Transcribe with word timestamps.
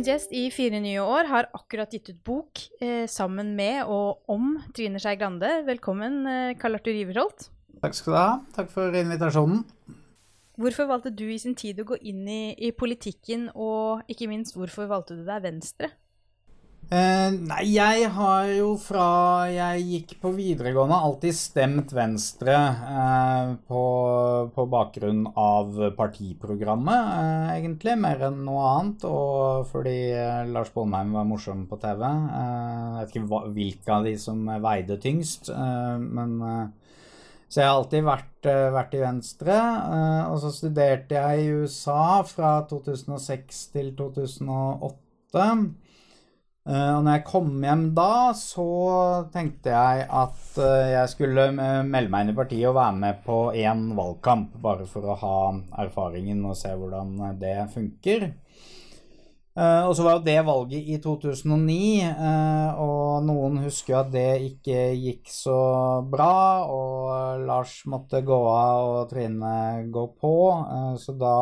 Ukens 0.00 0.08
gjest 0.08 0.30
i 0.32 0.46
Fire 0.48 0.78
nye 0.80 1.00
år 1.04 1.26
har 1.28 1.46
akkurat 1.52 1.92
gitt 1.92 2.06
ut 2.08 2.20
bok 2.24 2.60
eh, 2.80 3.04
sammen 3.04 3.50
med 3.52 3.84
og 3.84 4.30
om 4.32 4.54
Trine 4.72 4.96
Skei 4.96 5.18
Grande. 5.20 5.50
Velkommen, 5.66 6.22
eh, 6.24 6.54
Karl 6.56 6.78
Arthur 6.78 6.96
Iverholt. 6.96 7.50
Takk 7.82 7.98
skal 7.98 8.14
du 8.14 8.16
ha. 8.16 8.30
Takk 8.56 8.70
for 8.72 8.96
invitasjonen. 8.96 9.60
Hvorfor 10.56 10.88
valgte 10.88 11.12
du 11.12 11.26
i 11.28 11.36
sin 11.36 11.52
tid 11.52 11.82
å 11.84 11.86
gå 11.90 11.98
inn 12.00 12.24
i, 12.24 12.54
i 12.56 12.72
politikken, 12.72 13.50
og 13.52 14.08
ikke 14.08 14.30
minst 14.32 14.56
hvorfor 14.56 14.88
valgte 14.88 15.18
du 15.18 15.26
deg 15.28 15.44
Venstre? 15.44 15.92
Eh, 16.90 17.28
nei, 17.46 17.68
jeg 17.70 18.08
har 18.16 18.48
jo 18.50 18.72
fra 18.82 19.46
jeg 19.46 19.82
gikk 19.86 20.14
på 20.24 20.32
videregående 20.34 20.96
alltid 20.98 21.36
stemt 21.38 21.92
Venstre 21.94 22.54
eh, 22.58 23.50
på, 23.70 23.82
på, 24.50 24.64
bakgrunn 24.72 25.20
av 25.38 25.76
partiprogrammet, 25.94 27.12
eh, 27.14 27.52
egentlig, 27.60 27.94
mer 27.94 28.24
enn 28.26 28.40
noe 28.42 28.64
annet. 28.72 29.06
Og 29.06 29.68
fordi 29.70 29.94
Lars 30.50 30.72
Bonheim 30.74 31.14
var 31.14 31.28
morsom 31.30 31.62
på 31.70 31.78
TV. 31.78 32.02
Jeg 32.02 32.96
vet 32.96 33.14
ikke 33.14 33.30
hva, 33.30 33.40
hvilke 33.54 33.92
av 33.94 34.08
de 34.08 34.14
som 34.18 34.50
veide 34.64 34.96
tyngst, 35.04 35.52
men 36.02 36.32
så 37.50 37.60
jeg 37.60 37.68
har 37.68 37.76
alltid 37.76 38.02
vært, 38.06 38.48
vært 38.74 38.96
i 38.98 39.04
Venstre. 39.04 39.60
Og 40.30 40.42
så 40.42 40.50
studerte 40.54 41.22
jeg 41.22 41.46
i 41.46 41.54
USA 41.62 42.24
fra 42.26 42.56
2006 42.70 43.62
til 43.76 43.94
2008. 43.98 45.46
Uh, 46.68 46.98
og 46.98 47.06
når 47.06 47.14
jeg 47.14 47.24
kom 47.24 47.62
hjem 47.64 47.86
da, 47.96 48.32
så 48.36 48.64
tenkte 49.32 49.72
jeg 49.72 50.02
at 50.04 50.42
uh, 50.60 50.90
jeg 50.92 51.08
skulle 51.08 51.46
melde 51.56 52.12
meg 52.12 52.26
inn 52.26 52.32
i 52.34 52.36
partiet 52.36 52.68
og 52.68 52.76
være 52.76 52.98
med 53.00 53.22
på 53.24 53.38
én 53.56 53.86
valgkamp, 53.96 54.58
bare 54.60 54.84
for 54.90 55.08
å 55.08 55.16
ha 55.22 55.38
erfaringen 55.80 56.44
og 56.44 56.58
se 56.60 56.74
hvordan 56.76 57.16
det 57.40 57.56
funker. 57.72 58.30
Og 59.60 59.90
så 59.92 60.04
var 60.06 60.14
jo 60.14 60.24
det 60.24 60.38
valget 60.46 60.86
i 60.88 60.94
2009, 61.02 61.74
og 62.80 63.24
noen 63.26 63.58
husker 63.64 63.98
at 63.98 64.12
det 64.14 64.38
ikke 64.46 64.76
gikk 64.94 65.26
så 65.28 65.56
bra, 66.08 66.62
og 66.70 67.42
Lars 67.44 67.74
måtte 67.90 68.22
gå 68.24 68.38
av 68.54 68.92
og 69.02 69.10
Trine 69.10 69.90
gå 69.92 70.06
på, 70.22 70.32
så 71.02 71.16
da 71.18 71.34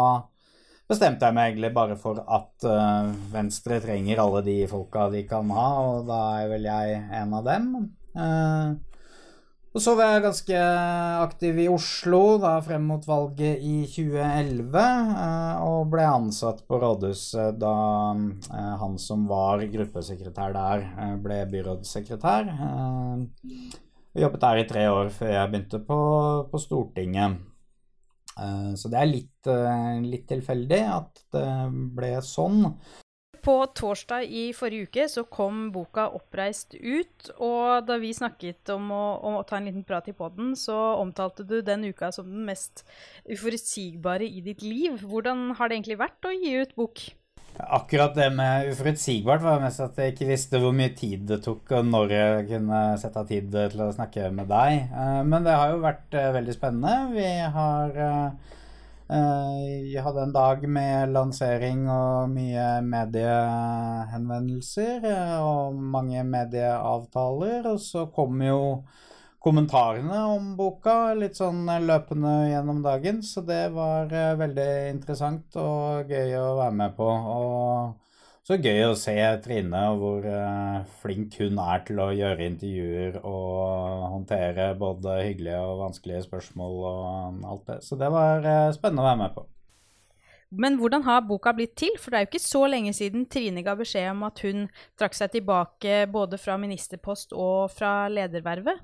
bestemte 0.89 1.29
jeg 1.29 1.37
meg 1.37 1.53
egentlig 1.53 1.73
bare 1.77 1.97
for 2.01 2.21
at 2.25 2.67
uh, 2.67 3.13
Venstre 3.33 3.81
trenger 3.85 4.23
alle 4.23 4.43
de 4.47 4.59
folka 4.71 5.09
de 5.13 5.25
kan 5.29 5.51
ha, 5.53 5.71
og 5.85 6.09
da 6.09 6.21
er 6.41 6.53
vel 6.55 6.69
jeg 6.69 7.01
en 7.21 7.35
av 7.37 7.49
dem. 7.49 7.73
Uh, 8.17 8.77
og 9.77 9.83
så 9.85 9.93
var 9.99 10.15
jeg 10.15 10.25
ganske 10.25 10.61
aktiv 11.23 11.59
i 11.61 11.67
Oslo 11.71 12.23
da 12.41 12.55
frem 12.65 12.87
mot 12.89 13.05
valget 13.07 13.61
i 13.61 13.83
2011, 13.85 14.79
uh, 14.81 15.61
og 15.67 15.93
ble 15.93 16.07
ansatt 16.09 16.65
på 16.67 16.81
rådhuset 16.81 17.61
da 17.61 17.75
han 18.81 18.97
som 19.03 19.29
var 19.29 19.67
gruppesekretær 19.69 20.57
der, 20.57 20.89
ble 21.23 21.43
byrådssekretær. 21.53 22.49
Jeg 24.17 24.25
jobbet 24.25 24.43
der 24.43 24.63
i 24.63 24.67
tre 24.73 24.89
år 24.91 25.13
før 25.15 25.37
jeg 25.37 25.53
begynte 25.53 25.85
på, 25.85 26.01
på 26.49 26.65
Stortinget. 26.65 27.37
Eh, 28.39 28.73
så 28.79 28.91
det 28.93 29.01
er 29.01 29.11
litt, 29.11 29.51
eh, 29.51 29.99
litt 30.05 30.27
tilfeldig 30.31 30.81
at 30.95 31.23
det 31.35 31.51
ble 31.99 32.17
sånn. 32.25 32.73
På 33.39 33.55
torsdag 33.71 34.27
i 34.29 34.49
forrige 34.53 34.89
uke 34.89 35.05
så 35.09 35.23
kom 35.25 35.71
boka 35.73 36.09
'Oppreist 36.11 36.75
ut', 36.75 37.31
og 37.39 37.87
da 37.87 37.97
vi 37.97 38.11
snakket 38.13 38.69
om 38.75 38.91
å, 38.91 39.05
om 39.23 39.39
å 39.39 39.47
ta 39.47 39.57
en 39.57 39.69
liten 39.71 39.85
prat 39.85 40.09
i 40.09 40.13
poden, 40.13 40.53
så 40.57 40.99
omtalte 40.99 41.47
du 41.47 41.63
den 41.63 41.85
uka 41.85 42.11
som 42.13 42.27
den 42.27 42.45
mest 42.45 42.85
uforutsigbare 43.31 44.27
i 44.27 44.41
ditt 44.41 44.63
liv. 44.63 44.99
Hvordan 45.01 45.55
har 45.55 45.69
det 45.69 45.79
egentlig 45.79 45.99
vært 46.03 46.29
å 46.29 46.35
gi 46.35 46.59
ut 46.61 46.75
bok? 46.75 47.07
Akkurat 47.59 48.15
det 48.15 48.31
med 48.31 48.69
uforutsigbart 48.71 49.43
var 49.43 49.59
mest 49.61 49.81
at 49.83 49.97
jeg 49.99 50.13
ikke 50.13 50.27
visste 50.29 50.59
hvor 50.63 50.71
mye 50.77 50.93
tid 50.95 51.25
det 51.27 51.41
tok, 51.43 51.73
og 51.75 51.87
når 51.91 52.13
jeg 52.15 52.47
kunne 52.53 52.99
sette 53.03 53.19
av 53.19 53.27
tid 53.27 53.51
til 53.51 53.81
å 53.83 53.97
snakke 53.97 54.31
med 54.35 54.47
deg. 54.53 54.73
Eh, 54.87 55.23
men 55.27 55.45
det 55.47 55.55
har 55.59 55.71
jo 55.73 55.79
vært 55.83 56.15
eh, 56.15 56.35
veldig 56.37 56.55
spennende. 56.55 56.95
Vi 57.17 57.27
har 57.57 57.89
Jeg 57.99 58.31
eh, 59.97 60.03
hadde 60.05 60.23
en 60.23 60.37
dag 60.37 60.59
med 60.79 61.13
lansering 61.17 61.81
og 61.91 62.31
mye 62.31 62.81
mediehenvendelser 62.85 65.01
og 65.43 65.75
mange 65.97 66.23
medieavtaler, 66.29 67.67
og 67.73 67.81
så 67.83 68.07
kom 68.15 68.43
jo 68.45 68.85
kommentarene 69.43 70.19
om 70.35 70.53
boka 70.59 71.15
litt 71.19 71.39
sånn 71.39 71.69
løpende 71.87 72.35
gjennom 72.51 72.83
dagen. 72.85 73.23
Så 73.23 73.45
det 73.47 73.69
var 73.75 74.11
uh, 74.13 74.37
veldig 74.41 74.71
interessant 74.93 75.59
og 75.61 76.11
gøy 76.11 76.37
å 76.41 76.57
være 76.59 76.77
med 76.83 76.97
på. 76.99 77.09
Og 77.09 78.49
så 78.49 78.57
gøy 78.57 78.87
å 78.89 78.97
se 78.97 79.15
Trine 79.45 79.85
og 79.93 80.01
hvor 80.03 80.27
uh, 80.27 80.81
flink 81.03 81.37
hun 81.43 81.61
er 81.63 81.85
til 81.87 82.01
å 82.03 82.09
gjøre 82.17 82.49
intervjuer 82.49 83.21
og 83.23 84.09
håndtere 84.17 84.73
både 84.81 85.21
hyggelige 85.27 85.63
og 85.63 85.85
vanskelige 85.85 86.25
spørsmål 86.27 86.83
og 86.91 87.47
alt 87.53 87.71
det. 87.71 87.79
Så 87.87 88.01
det 88.01 88.11
var 88.15 88.43
spennende 88.77 89.05
å 89.05 89.11
være 89.11 89.23
med 89.23 89.39
på. 89.39 89.47
Men 90.49 90.79
hvordan 90.81 91.03
har 91.05 91.27
boka 91.29 91.53
blitt 91.53 91.75
til? 91.77 91.93
For 92.01 92.11
det 92.11 92.19
er 92.19 92.25
jo 92.25 92.31
ikke 92.31 92.41
så 92.41 92.63
lenge 92.73 92.95
siden 92.97 93.27
Trine 93.29 93.61
ga 93.63 93.75
beskjed 93.77 94.15
om 94.15 94.23
at 94.25 94.41
hun 94.47 94.71
trakk 94.97 95.17
seg 95.17 95.35
tilbake 95.35 96.07
både 96.09 96.41
fra 96.41 96.57
ministerpost 96.61 97.37
og 97.37 97.69
fra 97.75 98.09
ledervervet. 98.09 98.81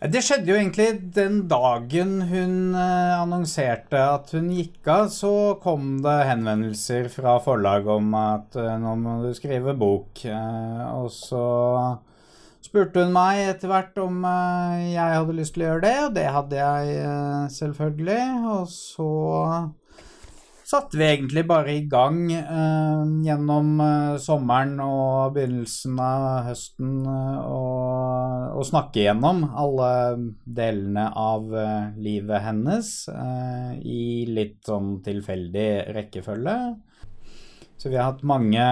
Det 0.00 0.22
skjedde 0.24 0.48
jo 0.48 0.54
egentlig 0.56 0.86
den 1.12 1.42
dagen 1.44 2.22
hun 2.30 2.72
eh, 2.72 3.18
annonserte 3.20 3.98
at 4.00 4.30
hun 4.32 4.46
gikk 4.56 4.86
av, 4.88 5.10
så 5.12 5.32
kom 5.60 5.98
det 6.00 6.14
henvendelser 6.24 7.10
fra 7.12 7.34
forlag 7.44 7.84
om 7.98 8.14
at 8.16 8.56
eh, 8.56 8.78
nå 8.80 8.94
må 8.96 9.18
du 9.20 9.34
skrive 9.36 9.74
bok. 9.76 10.22
Eh, 10.24 10.80
og 10.94 11.10
så 11.12 11.44
spurte 12.64 13.04
hun 13.04 13.12
meg 13.12 13.42
etter 13.50 13.68
hvert 13.68 14.00
om 14.00 14.24
jeg 14.24 15.18
hadde 15.18 15.36
lyst 15.36 15.58
til 15.58 15.66
å 15.66 15.68
gjøre 15.74 15.84
det, 15.84 15.94
og 16.06 16.16
det 16.16 16.26
hadde 16.38 16.62
jeg 16.62 17.52
selvfølgelig. 17.58 18.24
Og 18.54 18.72
så 18.72 19.10
satte 20.70 20.98
vi 20.98 21.06
egentlig 21.08 21.42
bare 21.48 21.72
i 21.74 21.82
gang 21.90 22.18
eh, 22.30 23.00
gjennom 23.26 23.80
eh, 23.82 24.18
sommeren 24.22 24.76
og 24.84 25.34
begynnelsen 25.34 25.98
av 26.04 26.26
høsten 26.46 26.92
eh, 27.10 27.40
og, 27.42 28.60
snakke 28.68 29.02
gjennom 29.02 29.42
alle 29.56 29.90
delene 30.44 31.08
av 31.16 31.48
eh, 31.56 31.96
livet 31.98 32.44
hennes 32.44 32.92
eh, 33.10 33.72
i 33.80 34.04
litt 34.30 34.60
sånn 34.68 34.98
tilfeldig 35.06 35.68
rekkefølge. 35.96 36.56
Så 37.80 37.90
vi 37.90 37.98
har 37.98 38.12
hatt 38.12 38.26
mange 38.28 38.64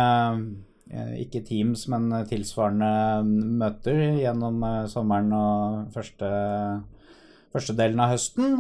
ikke 1.20 1.42
Teams, 1.44 1.82
men 1.92 2.06
tilsvarende 2.28 3.24
møter 3.60 3.98
gjennom 4.22 4.62
sommeren 4.88 5.34
og 5.36 5.90
første, 5.92 6.30
første 7.58 7.76
delen 7.76 8.00
av 8.00 8.14
høsten. 8.14 8.56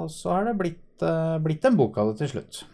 Og 0.00 0.10
så 0.12 0.34
har 0.34 0.50
det 0.50 0.58
blitt 0.58 0.82
uh, 1.04 1.36
blitt 1.42 1.64
en 1.64 1.76
bok 1.76 1.98
av 1.98 2.12
det 2.12 2.24
til 2.24 2.36
slutt. 2.36 2.64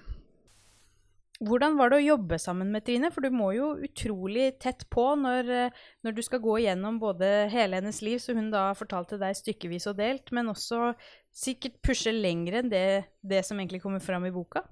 Hvordan 1.42 1.74
var 1.74 1.90
det 1.90 1.98
å 1.98 2.04
jobbe 2.04 2.38
sammen 2.38 2.68
med 2.70 2.84
Trine? 2.86 3.10
For 3.10 3.24
du 3.24 3.34
må 3.34 3.48
jo 3.56 3.72
utrolig 3.82 4.52
tett 4.62 4.84
på 4.94 5.08
når, 5.18 5.48
eh, 5.50 5.80
når, 6.06 6.14
du 6.14 6.22
skal 6.22 6.38
gå 6.38 6.52
igjennom 6.60 7.00
både 7.02 7.48
hele 7.50 7.80
hennes 7.80 7.98
liv, 8.06 8.20
som 8.22 8.38
hun 8.38 8.52
da 8.52 8.68
fortalte 8.78 9.18
deg 9.18 9.34
stykkevis 9.34 9.88
og 9.90 9.98
delt, 9.98 10.30
men 10.30 10.52
også 10.52 10.92
sikkert 11.34 11.80
pushe 11.82 12.14
lenger 12.14 12.60
enn 12.60 12.70
det, 12.70 12.84
det 13.26 13.42
som 13.42 13.58
egentlig 13.58 13.82
kommer 13.82 14.04
fram 14.04 14.28
i 14.28 14.30
boka? 14.30 14.62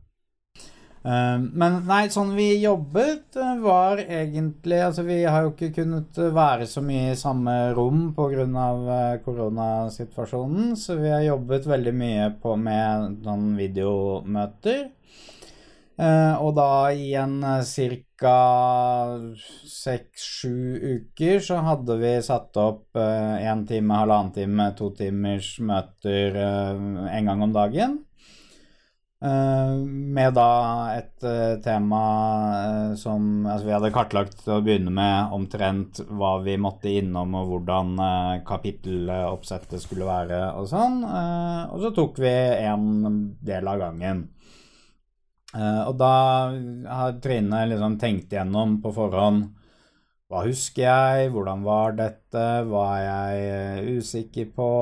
Uh, 1.00 1.40
men 1.40 1.78
nei, 1.88 2.10
sånn 2.12 2.34
vi 2.36 2.58
jobbet 2.60 3.38
var 3.62 4.02
egentlig 4.04 4.82
Altså 4.84 5.00
vi 5.06 5.22
har 5.24 5.46
jo 5.46 5.54
ikke 5.54 5.70
kunnet 5.78 6.18
være 6.36 6.66
så 6.68 6.82
mye 6.84 7.14
i 7.14 7.16
samme 7.16 7.54
rom 7.72 8.10
pga. 8.12 8.44
Uh, 8.44 9.16
koronasituasjonen, 9.24 10.74
så 10.76 10.98
vi 11.00 11.08
har 11.08 11.24
jobbet 11.24 11.68
veldig 11.70 11.94
mye 11.97 12.26
på 12.42 12.52
med 12.60 13.24
noen 13.24 13.54
videomøter. 13.56 14.91
Uh, 16.00 16.36
og 16.41 16.52
da 16.56 16.68
i 16.92 17.14
en 17.20 17.41
ca. 17.41 18.36
seks-sju 19.72 20.76
uker 20.98 21.41
så 21.44 21.62
hadde 21.64 21.96
vi 22.00 22.12
satt 22.24 22.60
opp 22.60 23.00
én 23.00 23.64
time, 23.68 23.96
halvannen 23.96 24.36
time, 24.36 24.68
to 24.76 24.92
timers 25.00 25.54
møter 25.64 26.36
en 26.36 27.32
gang 27.32 27.48
om 27.48 27.56
dagen. 27.56 28.00
Eh, 29.20 29.72
med 30.16 30.32
da 30.32 30.50
et 30.96 31.24
uh, 31.28 31.58
tema 31.60 32.04
uh, 32.56 32.92
som 32.96 33.44
Altså, 33.44 33.66
vi 33.66 33.74
hadde 33.74 33.90
kartlagt 33.92 34.38
til 34.40 34.54
å 34.54 34.62
begynne 34.64 34.92
med 34.96 35.34
omtrent 35.36 36.00
hva 36.08 36.38
vi 36.40 36.54
måtte 36.56 36.88
innom, 36.88 37.34
og 37.36 37.50
hvordan 37.50 37.90
kapitteloppsettet 38.48 39.82
skulle 39.82 40.08
være, 40.08 40.38
og 40.56 40.70
sånn. 40.70 41.02
og 41.04 41.82
så 41.82 41.90
tok 41.96 42.20
vi 42.22 42.32
en 42.64 43.34
del 43.44 43.68
av 43.68 43.82
gangen. 43.82 44.22
og 45.52 45.94
da 45.98 46.14
har 46.88 47.18
Trine 47.20 47.64
liksom 47.68 47.98
tenkt 48.00 48.32
igjennom 48.32 48.78
på 48.80 48.92
forhånd 48.94 49.48
hva 50.30 50.44
husker 50.46 50.84
jeg, 50.86 51.30
hvordan 51.34 51.64
var 51.66 51.96
dette, 51.98 52.46
hva 52.70 52.84
er 52.96 53.04
jeg 53.04 53.98
usikker 53.98 54.52
på, 54.54 54.72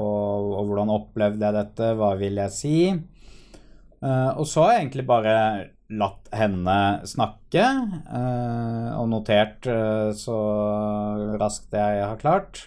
og, 0.00 0.52
og 0.56 0.70
hvordan 0.70 0.94
opplevde 0.96 1.44
jeg 1.44 1.58
dette, 1.60 1.94
hva 2.00 2.14
vil 2.18 2.40
jeg 2.40 2.56
si? 2.56 2.76
Uh, 4.00 4.32
og 4.40 4.46
så 4.48 4.64
har 4.64 4.72
jeg 4.74 4.84
egentlig 4.84 5.06
bare 5.08 5.34
latt 5.90 6.30
henne 6.32 6.76
snakke, 7.02 7.64
og 8.94 9.08
notert 9.10 9.66
så 10.14 10.36
raskt 11.40 11.74
jeg 11.74 12.04
har 12.04 12.20
klart. 12.20 12.60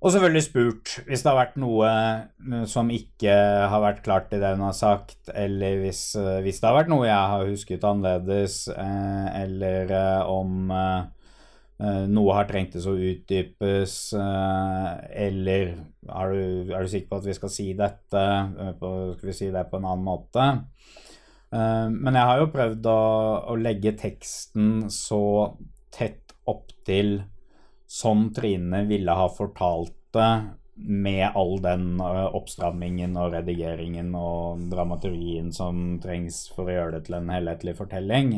Og 0.00 0.14
selvfølgelig 0.14 0.42
spurt 0.46 0.94
hvis 1.04 1.20
det 1.20 1.28
har 1.28 1.36
vært 1.36 1.58
noe 1.60 1.90
som 2.72 2.88
ikke 2.88 3.36
har 3.68 3.84
vært 3.84 4.00
klart 4.06 4.32
i 4.32 4.40
det 4.40 4.54
hun 4.56 4.64
har 4.64 4.78
sagt, 4.78 5.28
eller 5.28 5.76
hvis, 5.84 6.00
hvis 6.16 6.62
det 6.62 6.70
har 6.70 6.78
vært 6.78 6.94
noe 6.94 7.04
jeg 7.04 7.32
har 7.34 7.52
husket 7.52 7.84
annerledes, 7.84 8.62
eller 8.72 9.92
om 10.24 10.72
noe 11.82 12.34
har 12.36 12.46
trengtes 12.46 12.84
å 12.86 12.92
utdypes, 12.94 13.94
eller 14.14 15.72
er 15.72 16.34
du, 16.34 16.70
er 16.70 16.84
du, 16.84 16.90
sikker 16.92 17.08
på 17.10 17.18
at 17.18 17.26
vi 17.26 17.34
skal 17.34 17.50
si 17.50 17.66
dette? 17.78 18.22
Skal 18.78 19.28
vi 19.30 19.34
si 19.34 19.48
det 19.50 19.64
på 19.70 19.80
en 19.80 19.88
annen 19.90 20.06
måte? 20.06 20.46
Men 21.50 22.16
jeg 22.16 22.28
har 22.28 22.38
jo 22.40 22.52
prøvd 22.54 22.86
å, 22.88 23.00
å 23.50 23.56
legge 23.58 23.96
teksten 23.98 24.86
så 24.92 25.22
tett 25.92 26.36
opp 26.48 26.70
til 26.86 27.18
som 27.92 28.30
Trine 28.34 28.84
ville 28.88 29.12
ha 29.12 29.28
fortalt 29.28 29.96
det 30.16 30.32
med 30.74 31.36
all 31.36 31.58
den 31.62 32.00
eh, 32.00 32.28
oppstrammingen 32.34 33.16
og 33.20 33.34
redigeringen 33.34 34.14
og 34.16 34.62
dramaturgien 34.72 35.52
som 35.52 35.98
trengs 36.02 36.46
for 36.54 36.68
å 36.68 36.76
gjøre 36.76 36.94
det 36.96 37.02
til 37.06 37.18
en 37.18 37.32
helhetlig 37.32 37.76
fortelling. 37.78 38.32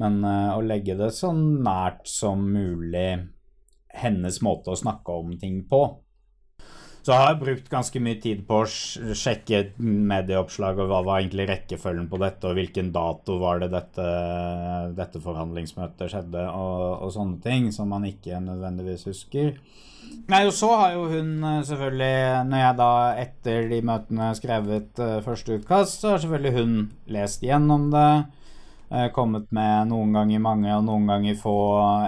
Eh, 0.00 0.06
men 0.08 0.24
eh, 0.24 0.52
å 0.56 0.62
legge 0.64 0.96
det 0.98 1.12
så 1.16 1.32
nært 1.34 2.08
som 2.08 2.42
mulig 2.52 3.26
hennes 3.90 4.40
måte 4.42 4.70
å 4.70 4.78
snakke 4.78 5.12
om 5.12 5.34
ting 5.38 5.64
på. 5.68 5.98
Så 7.00 7.14
jeg 7.14 7.24
har 7.24 7.38
brukt 7.40 7.70
ganske 7.72 8.00
mye 8.04 8.18
tid 8.20 8.42
på 8.46 8.58
å 8.60 8.66
sjekke 8.68 9.72
medieoppslag 9.80 10.82
og 10.82 10.90
hva 10.90 10.98
var 11.06 11.22
egentlig 11.22 11.46
rekkefølgen 11.48 12.10
på 12.12 12.18
dette, 12.20 12.50
og 12.50 12.58
hvilken 12.58 12.90
dato 12.92 13.38
var 13.40 13.62
det 13.62 13.70
dette, 13.72 14.08
dette 14.98 15.22
forhandlingsmøtet 15.24 16.12
skjedde, 16.12 16.44
og, 16.52 16.82
og, 17.00 17.08
sånne 17.14 17.40
ting 17.40 17.70
som 17.72 17.88
man 17.88 18.04
ikke 18.04 18.42
nødvendigvis 18.44 19.06
husker. 19.08 19.56
Nei, 20.28 20.42
og 20.44 20.52
så 20.52 20.68
har 20.76 20.92
jo 20.92 21.06
hun 21.08 21.40
eh, 21.40 21.62
selvfølgelig, 21.66 22.44
når 22.50 22.62
jeg 22.66 22.78
da 22.82 22.92
etter 23.24 23.72
de 23.72 23.80
møtene 23.88 24.28
skrevet 24.36 25.00
uh, 25.00 25.16
første 25.24 25.56
utkast, 25.56 26.02
så 26.02 26.12
har 26.12 26.22
selvfølgelig 26.22 26.52
hun 26.58 26.76
lest 27.16 27.44
gjennom 27.46 27.88
det. 27.94 28.12
Uh, 28.90 29.06
kommet 29.14 29.52
med 29.54 29.86
noen 29.92 30.16
ganger 30.16 30.40
mange 30.42 30.70
og 30.74 30.82
noen 30.82 31.06
ganger 31.06 31.36
få 31.38 31.54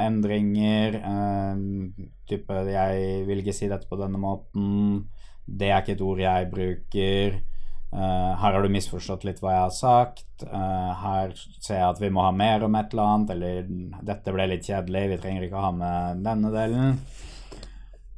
endringer. 0.03 0.99
Uh, 0.99 2.09
type 2.27 2.51
'jeg 2.51 3.23
vil 3.29 3.43
ikke 3.43 3.55
si 3.55 3.69
dette 3.71 3.87
på 3.87 3.99
denne 4.01 4.19
måten', 4.19 5.07
'det 5.47 5.69
er 5.71 5.83
ikke 5.83 5.95
et 5.95 6.03
ord 6.03 6.19
jeg 6.19 6.51
bruker', 6.51 7.39
uh, 7.93 8.35
'her 8.35 8.53
har 8.53 8.63
du 8.63 8.69
misforstått 8.69 9.25
litt 9.25 9.39
hva 9.39 9.53
jeg 9.55 9.63
har 9.63 9.77
sagt', 9.79 10.43
uh, 10.51 10.93
'her 10.99 11.33
ser 11.61 11.79
jeg 11.79 11.89
at 11.89 12.01
vi 12.01 12.11
må 12.11 12.23
ha 12.27 12.33
mer 12.33 12.65
om 12.65 12.75
et 12.75 12.91
eller 12.91 13.15
annet', 13.15 13.31
eller 13.31 13.63
'dette 14.03 14.33
ble 14.33 14.47
litt 14.47 14.67
kjedelig, 14.67 15.09
vi 15.11 15.19
trenger 15.19 15.43
ikke 15.43 15.61
å 15.63 15.67
ha 15.69 15.73
med 15.73 16.25
denne 16.25 16.51
delen'. 16.51 16.99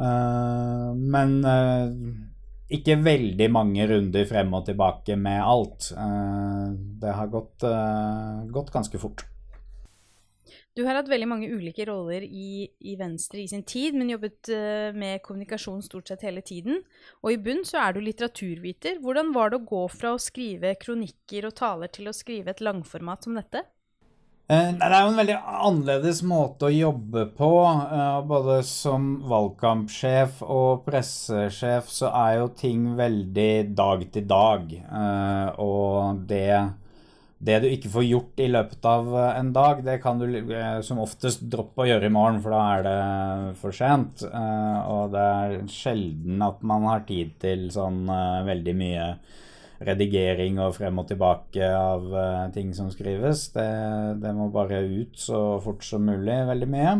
Uh, 0.01 0.95
men 0.97 1.45
ikke 2.77 2.99
veldig 3.05 3.49
mange 3.53 3.87
runder 3.91 4.27
frem 4.29 4.57
og 4.57 4.67
tilbake 4.69 5.17
med 5.21 5.41
alt. 5.43 5.93
det 7.01 7.15
har 7.19 7.31
gått, 7.33 7.65
gått 8.53 8.75
ganske 8.75 9.01
fort. 9.01 9.25
Du 10.75 10.83
har 10.83 10.97
hatt 10.99 11.07
veldig 11.07 11.27
mange 11.31 11.49
ulike 11.55 11.85
roller 11.87 12.25
i, 12.27 12.67
i 12.67 12.97
Venstre 12.99 13.45
i 13.45 13.47
sin 13.51 13.63
tid, 13.63 13.95
men 13.95 14.09
jobbet 14.11 14.51
uh, 14.51 14.91
med 14.97 15.23
kommunikasjon 15.23 15.85
stort 15.87 16.11
sett 16.11 16.25
hele 16.27 16.43
tiden. 16.43 16.81
Og 17.23 17.31
i 17.31 17.39
bunn 17.39 17.63
så 17.67 17.79
er 17.85 17.95
du 17.95 18.01
litteraturviter. 18.03 18.99
Hvordan 19.05 19.31
var 19.37 19.53
det 19.53 19.61
å 19.61 19.69
gå 19.71 19.85
fra 19.95 20.17
å 20.17 20.23
skrive 20.23 20.75
kronikker 20.83 21.47
og 21.47 21.55
taler 21.61 21.95
til 21.95 22.11
å 22.11 22.17
skrive 22.17 22.51
et 22.51 22.65
langformat 22.67 23.23
som 23.23 23.39
dette? 23.39 23.63
Uh, 24.45 24.71
det 24.77 24.91
er 24.91 24.99
jo 25.01 25.11
en 25.11 25.19
veldig 25.23 25.37
annerledes 25.41 26.21
måte 26.29 26.69
å 26.69 26.75
jobbe 26.75 27.27
på. 27.39 27.51
Uh, 27.65 28.21
både 28.29 28.61
som 28.69 29.17
valgkampsjef 29.31 30.43
og 30.45 30.85
pressesjef 30.87 31.91
så 31.93 32.13
er 32.13 32.41
jo 32.43 32.55
ting 32.59 32.93
veldig 32.99 33.53
dag 33.75 34.09
til 34.13 34.27
dag. 34.31 34.73
og 35.59 36.25
det 36.29 36.49
det 37.45 37.59
du 37.61 37.67
ikke 37.69 37.91
får 37.93 38.05
gjort 38.07 38.41
i 38.41 38.49
løpet 38.49 38.87
av 38.89 39.09
eh, 39.19 39.39
en 39.41 39.51
dag, 39.53 39.83
det 39.85 39.99
kan 40.03 40.21
du 40.21 40.27
eh, 40.29 40.79
som 40.87 41.03
oftest 41.03 41.45
droppe 41.53 41.85
å 41.85 41.89
gjøre 41.89 42.09
i 42.09 42.15
morgen, 42.15 42.41
for 42.41 42.55
da 42.55 42.63
er 42.73 42.85
det 42.87 43.57
for 43.61 43.77
sent. 43.77 44.25
Eh, 44.25 44.79
og 44.89 45.13
det 45.13 45.25
er 45.25 45.57
sjelden 45.73 46.45
at 46.47 46.63
man 46.65 46.87
har 46.89 47.05
tid 47.09 47.35
til 47.43 47.67
sånn 47.75 48.07
veldig 48.49 48.77
mye 48.79 49.09
redigering 49.87 50.59
og 50.63 50.77
frem 50.79 50.99
og 51.03 51.09
tilbake 51.11 51.69
av 51.69 52.07
ting 52.55 52.75
som 52.77 52.91
skrives. 52.93 53.49
Det, 53.55 53.71
det 54.23 54.35
må 54.37 54.51
bare 54.55 54.83
ut 54.85 55.19
så 55.21 55.47
fort 55.65 55.85
som 55.87 56.07
mulig, 56.09 56.41
veldig 56.51 56.71
mye. 56.73 56.95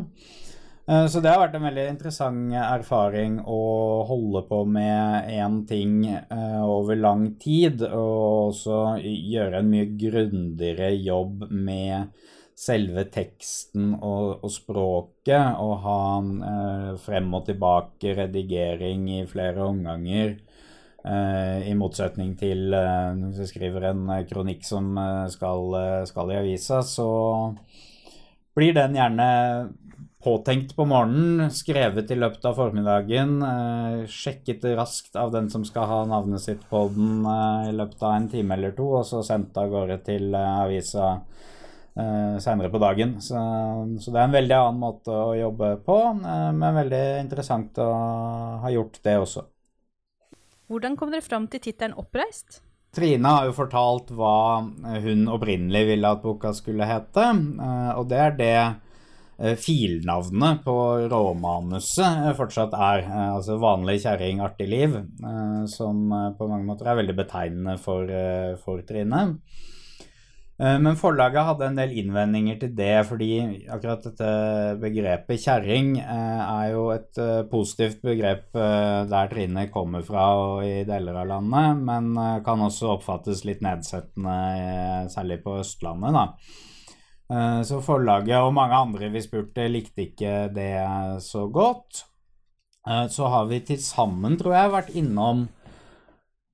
Uh, 0.85 1.07
så 1.09 1.23
det 1.25 1.31
har 1.33 1.41
vært 1.41 1.55
en 1.57 1.65
veldig 1.65 1.85
interessant 1.95 2.53
erfaring 2.61 3.39
å 3.49 3.61
holde 4.05 4.43
på 4.51 4.59
med 4.69 5.31
én 5.33 5.63
ting 5.69 6.03
uh, 6.05 6.61
over 6.69 6.99
lang 7.01 7.31
tid, 7.41 7.87
og 7.89 8.51
også 8.51 8.99
gjøre 9.01 9.63
en 9.63 9.71
mye 9.73 9.89
grundigere 9.97 10.93
jobb 10.99 11.47
med 11.49 12.13
selve 12.55 13.07
teksten 13.11 13.95
og, 13.97 14.45
og 14.45 14.53
språket, 14.53 15.57
og 15.59 15.73
ha 15.83 16.03
eh, 16.23 16.91
frem 17.03 17.33
og 17.35 17.49
tilbake 17.49 18.13
redigering 18.15 19.09
i 19.17 19.25
flere 19.27 19.65
omganger. 19.67 20.37
I 21.05 21.75
motsetning 21.77 22.31
til 22.41 22.73
hvis 22.73 23.41
jeg 23.43 23.51
skriver 23.51 23.91
en 23.91 24.07
kronikk 24.25 24.63
som 24.65 24.95
skal, 25.29 25.75
skal 26.09 26.31
i 26.33 26.39
avisa, 26.39 26.79
så 26.81 27.09
blir 28.57 28.73
den 28.73 28.97
gjerne 28.97 29.29
påtenkt 30.25 30.73
på 30.77 30.87
morgenen, 30.89 31.51
skrevet 31.53 32.11
i 32.11 32.17
løpet 32.17 32.47
av 32.49 32.57
formiddagen, 32.57 33.37
eh, 33.45 34.05
sjekket 34.09 34.65
raskt 34.79 35.17
av 35.21 35.33
den 35.35 35.51
som 35.53 35.67
skal 35.69 35.89
ha 35.91 35.99
navnet 36.09 36.41
sitt 36.41 36.63
på 36.71 36.87
den 36.95 37.27
eh, 37.29 37.69
i 37.69 37.75
løpet 37.77 38.03
av 38.03 38.15
en 38.15 38.29
time 38.33 38.57
eller 38.57 38.73
to, 38.77 38.89
og 39.01 39.05
så 39.09 39.21
sendt 39.27 39.57
av 39.61 39.69
gårde 39.73 39.99
til 40.07 40.33
eh, 40.33 40.55
avisa 40.65 41.11
eh, 41.13 42.41
senere 42.41 42.73
på 42.73 42.81
dagen. 42.81 43.19
Så, 43.21 43.37
så, 44.01 44.15
det 44.15 44.23
er 44.23 44.25
en 44.25 44.39
veldig 44.39 44.59
annen 44.63 44.81
måte 44.87 45.13
å 45.13 45.35
jobbe 45.37 45.75
på, 45.85 45.99
eh, 46.17 46.51
men 46.57 46.81
veldig 46.81 47.05
interessant 47.21 47.85
å 47.85 47.91
ha 48.65 48.73
gjort 48.73 49.03
det 49.05 49.19
også. 49.27 49.45
Hvordan 50.69 50.97
kom 50.97 51.11
dere 51.13 51.25
fram 51.25 51.49
til 51.49 51.61
tittelen 51.61 51.97
'Oppreist'? 51.97 52.63
Trine 52.95 53.27
har 53.27 53.49
jo 53.49 53.53
fortalt 53.53 54.13
hva 54.15 54.63
hun 55.03 55.27
opprinnelig 55.29 55.87
ville 55.89 56.11
at 56.15 56.23
boka 56.23 56.53
skulle 56.55 56.87
hete, 56.87 57.27
eh, 57.27 57.93
og 57.99 58.09
det 58.09 58.19
er 58.19 58.37
det 58.39 58.59
Eh, 59.39 59.57
filnavnet 59.59 60.61
på 60.63 60.75
råmanuset 61.11 62.27
eh, 62.27 62.35
fortsatt 62.39 62.75
er. 62.79 63.03
Altså 63.35 63.59
vanlig 63.59 63.99
kjerring, 64.05 64.43
artig 64.45 64.69
liv. 64.71 64.99
Som 65.71 66.07
på 66.39 66.49
mange 66.51 66.67
måter 66.69 66.91
er 66.91 67.01
veldig 67.01 67.17
betegnende 67.19 67.79
for, 67.83 68.11
for 68.63 68.85
Trine. 68.87 69.25
Men 70.55 70.95
forlaget 70.95 71.49
hadde 71.49 71.67
en 71.67 71.79
del 71.81 71.97
innvendinger 71.99 72.61
til 72.61 72.75
det, 72.79 73.01
fordi 73.09 73.31
akkurat 73.75 74.05
dette 74.07 74.29
begrepet 74.79 75.41
kjerring 75.43 75.97
er 75.99 76.69
jo 76.71 76.85
et 76.95 77.19
positivt 77.51 78.05
begrep 78.07 78.55
der 78.55 79.33
Trine 79.33 79.65
kommer 79.75 80.07
fra 80.07 80.29
og 80.39 80.63
i 80.63 80.85
deler 80.87 81.19
av 81.25 81.27
landet, 81.33 81.83
men 81.91 82.15
kan 82.47 82.63
også 82.69 82.93
oppfattes 82.93 83.43
litt 83.49 83.67
nedsettende, 83.67 85.09
særlig 85.11 85.41
på 85.43 85.57
Østlandet. 85.65 86.15
da. 86.15 86.29
Eh, 87.33 87.61
så 87.65 87.81
forlaget 87.81 88.37
og 88.45 88.53
mange 88.55 88.77
andre 88.77 89.09
vi 89.13 89.23
spurte, 89.25 89.69
likte 89.71 90.09
ikke 90.09 90.35
det 90.55 90.77
så 91.25 91.47
godt. 91.49 92.05
Eh, 92.87 93.07
så 93.09 93.31
har 93.33 93.47
vi 93.49 93.61
til 93.65 93.81
sammen, 93.81 94.37
tror 94.39 94.57
jeg, 94.59 94.75
vært 94.75 94.95
innom 94.95 95.47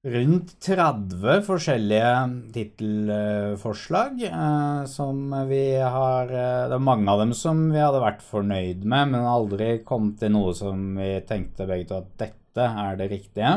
rundt 0.00 0.54
30 0.64 1.42
forskjellige 1.44 2.12
tittelforslag 2.54 4.22
eh, 4.30 4.84
som 4.88 5.34
vi 5.50 5.64
har 5.76 6.30
Det 6.30 6.76
er 6.78 6.86
mange 6.86 7.10
av 7.12 7.20
dem 7.20 7.34
som 7.36 7.66
vi 7.68 7.82
hadde 7.82 8.00
vært 8.00 8.24
fornøyd 8.24 8.86
med, 8.86 9.12
men 9.12 9.28
aldri 9.28 9.74
kom 9.84 10.14
til 10.20 10.32
noe 10.38 10.54
som 10.56 10.96
vi 10.96 11.12
tenkte 11.28 11.68
begge 11.68 11.90
to 11.90 12.00
at 12.00 12.16
dette 12.24 12.70
er 12.86 12.96
det 12.98 13.10
riktige. 13.12 13.52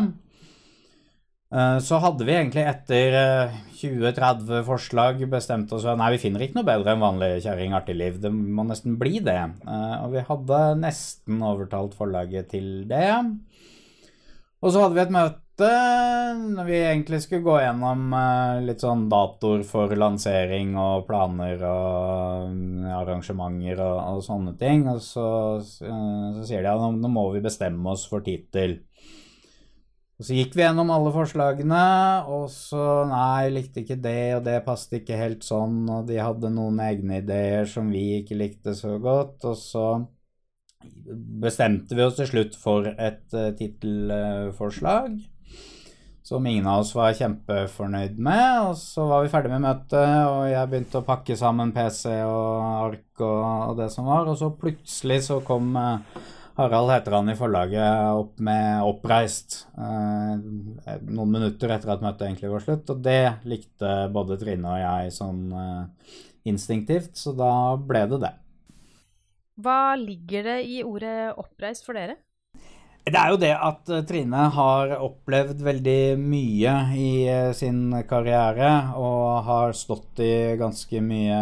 Eh, 1.53 1.77
så 1.85 1.99
hadde 2.01 2.25
vi 2.25 2.33
egentlig 2.33 2.63
etter 2.65 3.51
20-30 3.77 4.53
eh, 4.57 4.63
forslag 4.65 5.19
bestemt 5.29 5.73
oss 5.75 5.85
for 5.85 5.99
nei, 5.99 6.15
vi 6.15 6.21
finner 6.23 6.41
ikke 6.41 6.57
noe 6.57 6.65
bedre 6.65 6.95
enn 6.95 7.03
vanlig 7.03 7.43
kjerring 7.45 7.75
artig 7.77 7.97
liv. 7.99 8.17
Det 8.23 8.31
må 8.33 8.65
nesten 8.65 8.97
bli 9.01 9.19
det. 9.21 9.37
Eh, 9.61 9.95
og 10.01 10.15
vi 10.15 10.25
hadde 10.29 10.61
nesten 10.81 11.43
overtalt 11.45 11.93
forlaget 11.97 12.49
til 12.55 12.87
det. 12.89 13.11
Og 14.63 14.73
så 14.73 14.81
hadde 14.81 14.97
vi 14.97 15.03
et 15.03 15.13
møte 15.13 15.41
når 15.63 16.67
vi 16.67 16.77
egentlig 16.79 17.19
skulle 17.23 17.45
gå 17.45 17.57
gjennom 17.61 18.13
litt 18.65 18.83
sånn 18.83 19.07
datoer 19.11 19.63
for 19.67 19.93
lansering 19.97 20.73
og 20.79 21.05
planer 21.07 21.61
og 21.67 22.89
arrangementer 22.99 23.81
og, 23.83 23.97
og 24.15 24.23
sånne 24.25 24.55
ting. 24.59 24.87
Og 24.91 25.01
så, 25.03 25.27
så 25.63 26.47
sier 26.47 26.65
de 26.65 26.71
at 26.73 26.97
nå 26.97 27.11
må 27.11 27.29
vi 27.35 27.43
bestemme 27.45 27.93
oss 27.93 28.07
for 28.09 28.25
tittel. 28.25 28.79
Og 30.21 30.27
så 30.27 30.35
gikk 30.37 30.53
vi 30.55 30.61
gjennom 30.61 30.91
alle 30.93 31.11
forslagene, 31.11 31.85
og 32.31 32.45
så 32.53 33.03
Nei, 33.09 33.49
likte 33.51 33.81
ikke 33.81 33.97
det, 33.99 34.35
og 34.37 34.43
det 34.45 34.59
passet 34.63 34.99
ikke 34.99 35.17
helt 35.19 35.43
sånn, 35.43 35.81
og 35.89 36.05
de 36.07 36.19
hadde 36.21 36.53
noen 36.53 36.77
egne 36.85 37.17
ideer 37.23 37.65
som 37.67 37.89
vi 37.91 38.21
ikke 38.21 38.37
likte 38.39 38.75
så 38.77 38.99
godt, 39.03 39.41
og 39.49 39.57
så 39.59 39.87
bestemte 41.43 41.97
vi 41.97 42.05
oss 42.05 42.17
til 42.19 42.29
slutt 42.29 42.57
for 42.59 42.87
et 42.93 43.35
uh, 43.35 43.49
tittelforslag. 43.57 45.17
Som 46.23 46.45
ingen 46.47 46.67
av 46.71 46.85
oss 46.85 46.93
var 46.95 47.15
kjempefornøyd 47.17 48.15
med. 48.15 48.69
Og 48.69 48.77
så 48.79 49.03
var 49.09 49.25
vi 49.25 49.31
ferdig 49.31 49.51
med 49.51 49.65
møtet, 49.65 50.13
og 50.29 50.45
jeg 50.47 50.69
begynte 50.71 51.01
å 51.01 51.07
pakke 51.07 51.35
sammen 51.39 51.73
PC 51.75 52.13
og 52.23 52.61
ark 52.63 53.23
og, 53.25 53.41
og 53.43 53.81
det 53.81 53.89
som 53.91 54.07
var. 54.07 54.29
Og 54.31 54.39
så 54.39 54.47
plutselig 54.55 55.19
så 55.25 55.41
kom 55.43 55.75
uh, 55.75 55.99
Harald 56.55 56.93
heter 56.93 57.17
han 57.17 57.31
i 57.33 57.35
forlaget 57.35 58.15
opp 58.15 58.39
med 58.45 58.85
'Oppreist' 58.85 59.63
eh, 59.73 60.99
noen 61.09 61.31
minutter 61.33 61.73
etter 61.73 61.91
at 61.91 62.05
møtet 62.05 62.27
egentlig 62.27 62.53
var 62.53 62.63
slutt. 62.63 62.93
Og 62.93 63.03
det 63.03 63.23
likte 63.49 63.93
både 64.13 64.37
Trine 64.39 64.77
og 64.77 64.79
jeg 64.79 65.15
sånn 65.17 65.41
instinktivt, 66.47 67.17
så 67.17 67.33
da 67.35 67.51
ble 67.79 68.05
det 68.13 68.21
det. 68.27 68.33
Hva 69.63 69.95
ligger 69.99 70.45
det 70.47 70.59
i 70.69 70.83
ordet 70.85 71.33
'oppreist' 71.35 71.89
for 71.89 71.97
dere? 71.97 72.21
Det 73.03 73.19
er 73.19 73.33
jo 73.33 73.39
det 73.39 73.51
at 73.51 73.89
eh, 73.91 74.03
Trine 74.07 74.45
har 74.55 74.93
opplevd 74.95 75.59
veldig 75.65 76.15
mye 76.23 76.73
i 76.95 77.07
eh, 77.27 77.49
sin 77.51 77.91
karriere. 78.07 78.69
Og 78.95 79.43
har 79.43 79.75
stått 79.75 80.21
i 80.23 80.55
ganske 80.59 81.01
mye 81.03 81.39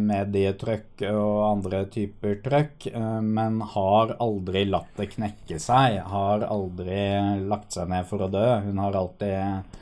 medietrøkk 0.00 1.04
og 1.10 1.34
andre 1.50 1.82
typer 1.92 2.38
trøkk. 2.46 2.86
Eh, 2.94 3.18
men 3.26 3.60
har 3.74 4.14
aldri 4.24 4.64
latt 4.70 4.96
det 4.96 5.10
knekke 5.12 5.60
seg. 5.60 5.98
Har 6.14 6.46
aldri 6.48 7.04
lagt 7.44 7.76
seg 7.76 7.92
ned 7.92 8.08
for 8.08 8.24
å 8.24 8.30
dø. 8.32 8.46
Hun 8.64 8.80
har 8.80 8.96
alltid 9.02 9.76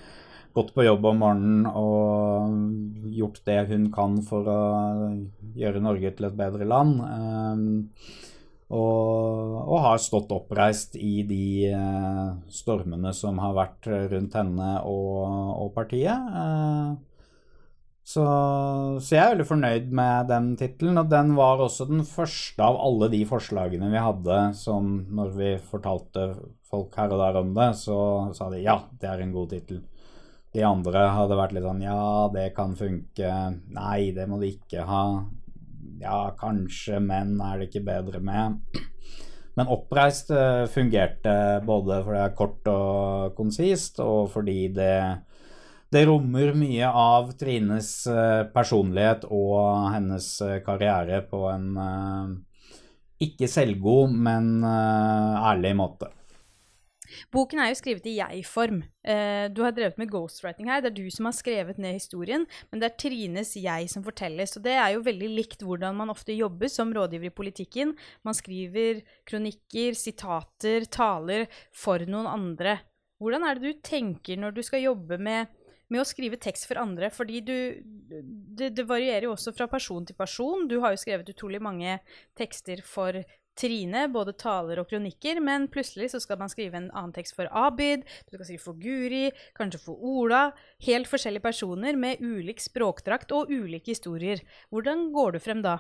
gått 0.59 0.75
på 0.75 0.83
jobb 0.83 1.07
om 1.13 1.23
morgenen 1.23 1.69
og 1.71 3.07
gjort 3.15 3.39
det 3.47 3.61
hun 3.71 3.87
kan 3.95 4.19
for 4.27 4.51
å 4.51 4.63
gjøre 5.55 5.85
Norge 5.85 6.11
til 6.11 6.27
et 6.27 6.35
bedre 6.43 6.67
land. 6.67 6.99
Og, 8.71 9.55
og, 9.67 9.77
har 9.83 9.99
stått 9.99 10.31
oppreist 10.31 10.95
i 10.95 11.25
de 11.27 11.73
eh, 11.75 12.27
stormene 12.55 13.11
som 13.17 13.41
har 13.43 13.57
vært 13.57 13.89
rundt 14.13 14.37
henne 14.39 14.69
og, 14.87 15.25
og 15.65 15.73
partiet. 15.75 16.29
Eh, 16.43 16.93
så, 18.11 18.25
så, 18.99 19.15
jeg 19.15 19.21
er 19.23 19.35
veldig 19.35 19.47
fornøyd 19.47 19.93
med 19.95 20.31
den 20.31 20.49
tittelen. 20.59 20.99
Og 21.03 21.11
den 21.11 21.35
var 21.39 21.63
også 21.63 21.87
den 21.91 22.03
første 22.07 22.65
av 22.65 22.79
alle 22.83 23.11
de 23.13 23.21
forslagene 23.29 23.91
vi 23.93 24.03
hadde 24.03 24.41
som 24.59 24.97
når 25.11 25.37
vi 25.37 25.53
fortalte 25.71 26.33
folk 26.71 26.95
her 26.99 27.15
og 27.15 27.23
der 27.23 27.39
om 27.41 27.55
det, 27.55 27.73
så 27.79 28.01
sa 28.37 28.49
de 28.53 28.63
ja, 28.63 28.81
det 29.01 29.11
er 29.11 29.23
en 29.23 29.35
god 29.35 29.51
tittel. 29.55 29.83
De 30.55 30.63
andre 30.67 31.05
hadde 31.15 31.39
vært 31.39 31.55
litt 31.55 31.67
sånn 31.67 31.83
ja, 31.85 32.01
det 32.35 32.49
kan 32.57 32.75
funke. 32.79 33.35
Nei, 33.71 34.11
det 34.17 34.27
må 34.31 34.41
de 34.41 34.51
ikke 34.57 34.87
ha. 34.87 35.05
Ja, 36.01 36.31
kanskje, 36.39 37.01
men 37.03 37.37
er 37.45 37.59
det 37.59 37.69
ikke 37.71 37.85
bedre 37.87 38.21
med? 38.25 38.61
Men 39.59 39.71
oppreist 39.73 40.31
eh, 40.33 40.65
fungerte 40.71 41.33
både 41.67 41.99
fordi 42.05 42.17
det 42.17 42.27
er 42.29 42.37
kort 42.39 42.71
og 42.71 43.35
konsist, 43.37 43.99
og 44.01 44.31
fordi 44.33 44.71
det, 44.73 44.95
det 45.93 46.05
rommer 46.09 46.55
mye 46.57 46.89
av 46.89 47.35
Trines 47.41 47.91
eh, 48.09 48.45
personlighet 48.55 49.27
og 49.29 49.91
hennes 49.93 50.31
eh, 50.47 50.61
karriere 50.65 51.21
på 51.29 51.45
en 51.51 51.69
ikke 53.21 53.51
selvgod, 53.53 54.15
men 54.17 54.63
ærlig 54.65 55.75
måte. 55.77 56.07
Boken 57.33 57.61
er 57.63 57.71
jo 57.71 57.79
skrevet 57.79 58.07
i 58.11 58.17
jeg-form. 58.19 58.83
Eh, 59.05 59.47
du 59.53 59.63
har 59.65 59.75
drevet 59.77 59.99
med 60.01 60.11
ghostwriting 60.13 60.71
her. 60.71 60.83
Det 60.83 60.93
er 60.93 60.99
du 60.99 61.15
som 61.15 61.29
har 61.29 61.37
skrevet 61.37 61.81
ned 61.81 61.97
historien, 61.99 62.47
men 62.71 62.83
det 62.83 62.91
er 62.91 62.99
Trines 63.01 63.55
jeg 63.59 63.91
som 63.93 64.05
fortelles. 64.07 64.57
Og 64.59 64.65
det 64.67 64.77
er 64.77 64.95
jo 64.95 65.05
veldig 65.07 65.31
likt 65.37 65.65
hvordan 65.67 65.99
man 65.99 66.13
ofte 66.13 66.37
jobber 66.37 66.71
som 66.73 66.93
rådgiver 66.97 67.31
i 67.31 67.35
politikken. 67.43 67.95
Man 68.27 68.37
skriver 68.37 69.03
kronikker, 69.29 69.97
sitater, 69.99 70.87
taler 70.91 71.49
for 71.77 72.03
noen 72.09 72.31
andre. 72.31 72.79
Hvordan 73.21 73.45
er 73.45 73.59
det 73.59 73.69
du 73.69 73.83
tenker 73.85 74.41
når 74.41 74.55
du 74.57 74.63
skal 74.65 74.87
jobbe 74.87 75.19
med, 75.21 75.51
med 75.93 76.01
å 76.01 76.09
skrive 76.09 76.39
tekst 76.41 76.65
for 76.71 76.81
andre? 76.81 77.11
Fordi 77.13 77.43
du 77.45 77.57
det, 78.61 78.71
det 78.77 78.87
varierer 78.89 79.29
jo 79.29 79.35
også 79.35 79.53
fra 79.57 79.69
person 79.71 80.07
til 80.09 80.17
person. 80.19 80.67
Du 80.71 80.79
har 80.81 80.95
jo 80.95 81.03
skrevet 81.03 81.29
utrolig 81.33 81.61
mange 81.63 81.99
tekster 82.39 82.81
for 82.87 83.21
Trine, 83.61 84.07
både 84.09 84.33
taler 84.41 84.81
og 84.81 84.89
kronikker, 84.89 85.41
men 85.45 85.69
plutselig 85.73 86.11
så 86.15 86.23
skal 86.23 86.41
man 86.41 86.53
skrive 86.53 86.79
en 86.79 86.91
annen 86.95 87.13
tekst 87.17 87.37
for 87.37 87.51
Abid, 87.53 88.07
du 88.25 88.35
skal 88.35 88.47
skrive 88.47 88.65
for 88.65 88.81
Guri, 88.81 89.27
kanskje 89.59 89.83
for 89.85 90.01
Ola. 90.01 90.49
Helt 90.87 91.11
forskjellige 91.11 91.45
personer 91.45 91.99
med 92.01 92.25
ulik 92.25 92.63
språkdrakt 92.65 93.35
og 93.37 93.53
ulike 93.53 93.93
historier. 93.93 94.41
Hvordan 94.73 95.11
går 95.13 95.37
du 95.37 95.43
frem 95.45 95.65
da? 95.65 95.79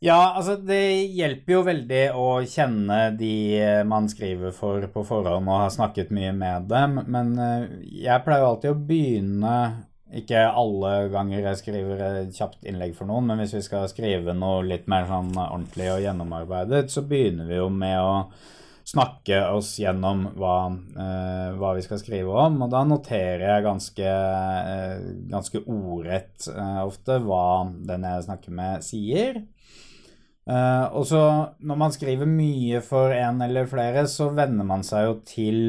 Ja, 0.00 0.32
altså 0.32 0.54
det 0.56 1.10
hjelper 1.12 1.58
jo 1.58 1.64
veldig 1.66 2.04
å 2.16 2.28
kjenne 2.48 3.10
de 3.20 3.34
man 3.84 4.06
skriver 4.08 4.54
for 4.56 4.86
på 4.94 5.02
forhånd 5.04 5.50
og 5.50 5.58
har 5.66 5.74
snakket 5.74 6.14
mye 6.16 6.30
med 6.32 6.70
dem, 6.70 7.02
men 7.04 7.34
eh, 7.36 7.66
jeg 8.06 8.24
pleier 8.24 8.46
jo 8.46 8.52
alltid 8.54 8.72
å 8.72 8.78
begynne 8.88 9.56
ikke 10.16 10.42
alle 10.42 10.92
ganger 11.12 11.44
jeg 11.44 11.58
skriver 11.60 12.00
et 12.06 12.34
kjapt 12.34 12.64
innlegg 12.66 12.96
for 12.96 13.06
noen, 13.10 13.28
men 13.30 13.42
hvis 13.42 13.54
vi 13.58 13.62
skal 13.62 13.90
skrive 13.90 14.34
noe 14.34 14.64
litt 14.66 14.88
mer 14.90 15.06
sånn 15.06 15.30
ordentlig 15.38 15.90
og 15.92 16.00
gjennomarbeidet, 16.02 16.88
så 16.90 17.04
begynner 17.06 17.46
vi 17.46 17.60
jo 17.60 17.68
med 17.70 17.98
å 18.02 18.16
snakke 18.90 19.38
oss 19.54 19.76
gjennom 19.78 20.24
hva, 20.34 20.56
eh, 20.72 21.50
hva 21.60 21.74
vi 21.76 21.84
skal 21.84 22.00
skrive 22.00 22.34
om. 22.46 22.58
Og 22.64 22.72
da 22.72 22.82
noterer 22.88 23.44
jeg 23.46 23.66
ganske, 23.66 24.08
eh, 24.10 25.04
ganske 25.30 25.62
ordrett 25.62 26.48
eh, 26.50 26.80
ofte 26.82 27.20
hva 27.22 27.70
den 27.86 28.06
jeg 28.08 28.26
snakker 28.26 28.56
med, 28.56 28.82
sier. 28.86 29.42
Eh, 30.50 30.86
og 30.96 31.06
så 31.06 31.22
når 31.62 31.78
man 31.84 31.94
skriver 31.94 32.26
mye 32.26 32.80
for 32.82 33.14
en 33.14 33.42
eller 33.46 33.70
flere, 33.70 34.06
så 34.10 34.32
venner 34.34 34.66
man 34.66 34.82
seg 34.86 35.06
jo 35.06 35.14
til 35.28 35.60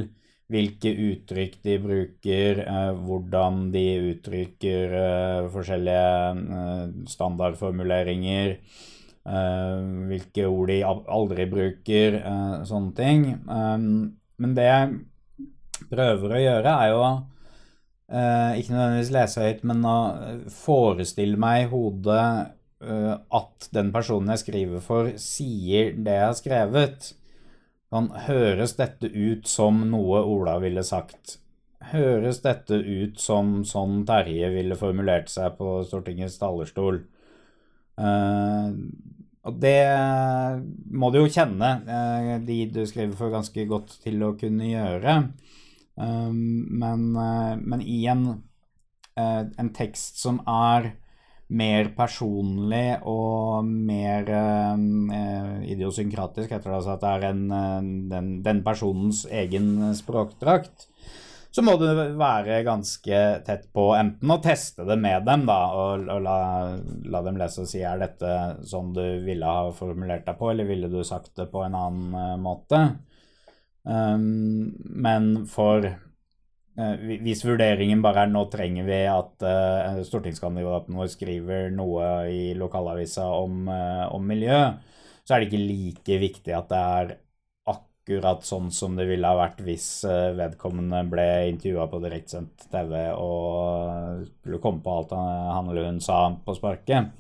hvilke 0.52 0.92
uttrykk 1.08 1.60
de 1.64 1.78
bruker, 1.82 2.62
eh, 2.66 2.92
hvordan 3.06 3.70
de 3.74 3.86
uttrykker 4.12 4.96
eh, 5.00 5.50
forskjellige 5.54 6.16
eh, 6.60 6.88
standardformuleringer, 7.12 8.58
hvilke 9.22 10.48
ord 10.50 10.72
de 10.72 10.80
aldri 10.82 11.44
bruker, 11.46 12.16
sånne 12.66 12.94
ting. 12.98 13.20
men 13.46 14.56
det 14.58 14.64
jeg 14.66 14.96
prøver 15.92 16.34
å 16.34 16.40
gjøre, 16.42 16.74
er 16.74 16.90
jo 16.90 17.04
ikke 18.58 18.74
nødvendigvis 18.74 19.14
lese 19.14 19.46
høyt, 19.46 19.62
men 19.70 19.86
å 19.86 20.00
forestille 20.50 21.38
meg 21.38 21.68
i 21.68 21.70
hodet 21.70 22.26
at 22.82 23.70
den 23.78 23.94
personen 23.94 24.34
jeg 24.34 24.42
skriver 24.42 24.82
for, 24.82 25.14
sier 25.22 25.94
det 26.02 26.18
jeg 26.18 26.26
har 26.26 26.40
skrevet. 26.42 27.12
Sånn, 27.92 28.08
høres 28.24 28.78
dette 28.80 29.10
ut 29.12 29.50
som 29.52 29.82
noe 29.92 30.22
Ola 30.24 30.56
ville 30.64 30.84
sagt? 30.88 31.36
Høres 31.92 32.40
dette 32.40 32.78
ut 32.80 33.18
som 33.20 33.66
sånn 33.68 34.06
Terje 34.08 34.48
ville 34.54 34.78
formulert 34.80 35.28
seg 35.32 35.58
på 35.58 35.82
Stortingets 35.84 36.38
talerstol? 36.40 37.02
Uh, 38.00 38.72
og 39.44 39.58
det 39.60 39.82
må 40.88 41.10
du 41.12 41.20
jo 41.20 41.34
kjenne 41.34 41.72
uh, 41.84 42.38
de 42.46 42.62
du 42.72 42.86
skriver 42.88 43.18
for, 43.18 43.34
ganske 43.34 43.68
godt 43.68 43.98
til 44.06 44.24
å 44.24 44.32
kunne 44.40 44.72
gjøre. 44.72 45.18
Uh, 46.00 46.32
men, 46.32 47.10
men, 47.12 47.84
i 47.84 48.06
en, 48.08 48.28
en 49.20 49.74
tekst 49.76 50.22
som 50.24 50.40
er 50.48 50.94
mer 51.52 51.90
personlig 51.96 53.02
og 53.10 53.68
mer 53.68 54.30
eh, 54.32 55.58
idiosynkratisk, 55.74 56.52
heter 56.54 56.70
det 56.70 56.78
altså 56.78 56.96
at 56.96 57.04
det 57.04 57.12
er 57.12 57.28
en, 57.32 57.44
eh, 57.58 57.90
den, 58.14 58.32
den, 58.46 58.62
personens 58.64 59.26
egen 59.28 59.92
språkdrakt, 59.98 60.88
så 61.52 61.64
må 61.68 61.74
du 61.76 61.86
være 62.16 62.62
ganske 62.64 63.22
tett 63.44 63.66
på 63.76 63.90
enten 63.98 64.32
å 64.32 64.40
teste 64.44 64.86
det 64.88 64.96
med 65.04 65.26
dem 65.28 65.44
da, 65.50 65.60
og, 65.76 66.06
og 66.08 66.22
la, 66.24 66.38
la, 67.12 67.24
dem 67.26 67.42
lese 67.42 67.66
og 67.66 67.72
si 67.72 67.82
er 67.84 68.00
dette 68.00 68.36
sånn 68.72 68.94
du 68.96 69.04
ville 69.26 69.50
ha 69.50 69.74
formulert 69.76 70.24
deg 70.30 70.40
på, 70.40 70.54
eller 70.54 70.70
ville 70.70 70.92
du 70.92 71.02
sagt 71.04 71.34
det 71.42 71.50
på 71.52 71.66
en 71.66 71.76
annen 71.76 72.16
uh, 72.16 72.38
måte. 72.40 72.80
Um, 73.84 74.72
men 75.04 75.34
for 75.50 75.84
Eh, 75.84 76.11
hvis 76.76 77.44
vurderingen 77.44 78.00
bare 78.04 78.26
er 78.26 78.32
nå 78.32 78.46
trenger 78.52 78.86
vi 78.88 79.02
at 79.12 79.44
uh, 79.44 80.00
stortingskandidaten 80.08 80.96
vår 80.96 81.10
skriver 81.12 81.68
noe 81.76 82.06
i 82.32 82.54
lokalavisa 82.56 83.28
om, 83.36 83.66
uh, 83.68 84.08
om, 84.16 84.24
miljø, 84.24 84.62
så 85.26 85.36
er 85.36 85.42
det 85.42 85.50
ikke 85.50 85.66
like 85.66 86.22
viktig 86.22 86.56
at 86.56 86.72
det 86.72 86.80
er 86.80 87.14
akkurat 87.74 88.48
sånn 88.48 88.72
som 88.72 88.96
det 88.96 89.10
ville 89.10 89.28
ha 89.28 89.36
vært 89.42 89.60
hvis 89.68 89.90
uh, 90.08 90.32
vedkommende 90.40 91.04
ble 91.12 91.28
intervjua 91.52 91.90
på 91.92 92.02
direktsendt 92.06 92.70
TV 92.72 92.98
og 93.20 94.26
skulle 94.40 94.64
komme 94.64 94.84
på 94.86 94.96
alt 94.96 95.16
han 95.20 95.72
eller 95.74 95.92
hun 95.92 96.02
sa 96.04 96.24
på 96.40 96.56
sparket. 96.56 97.12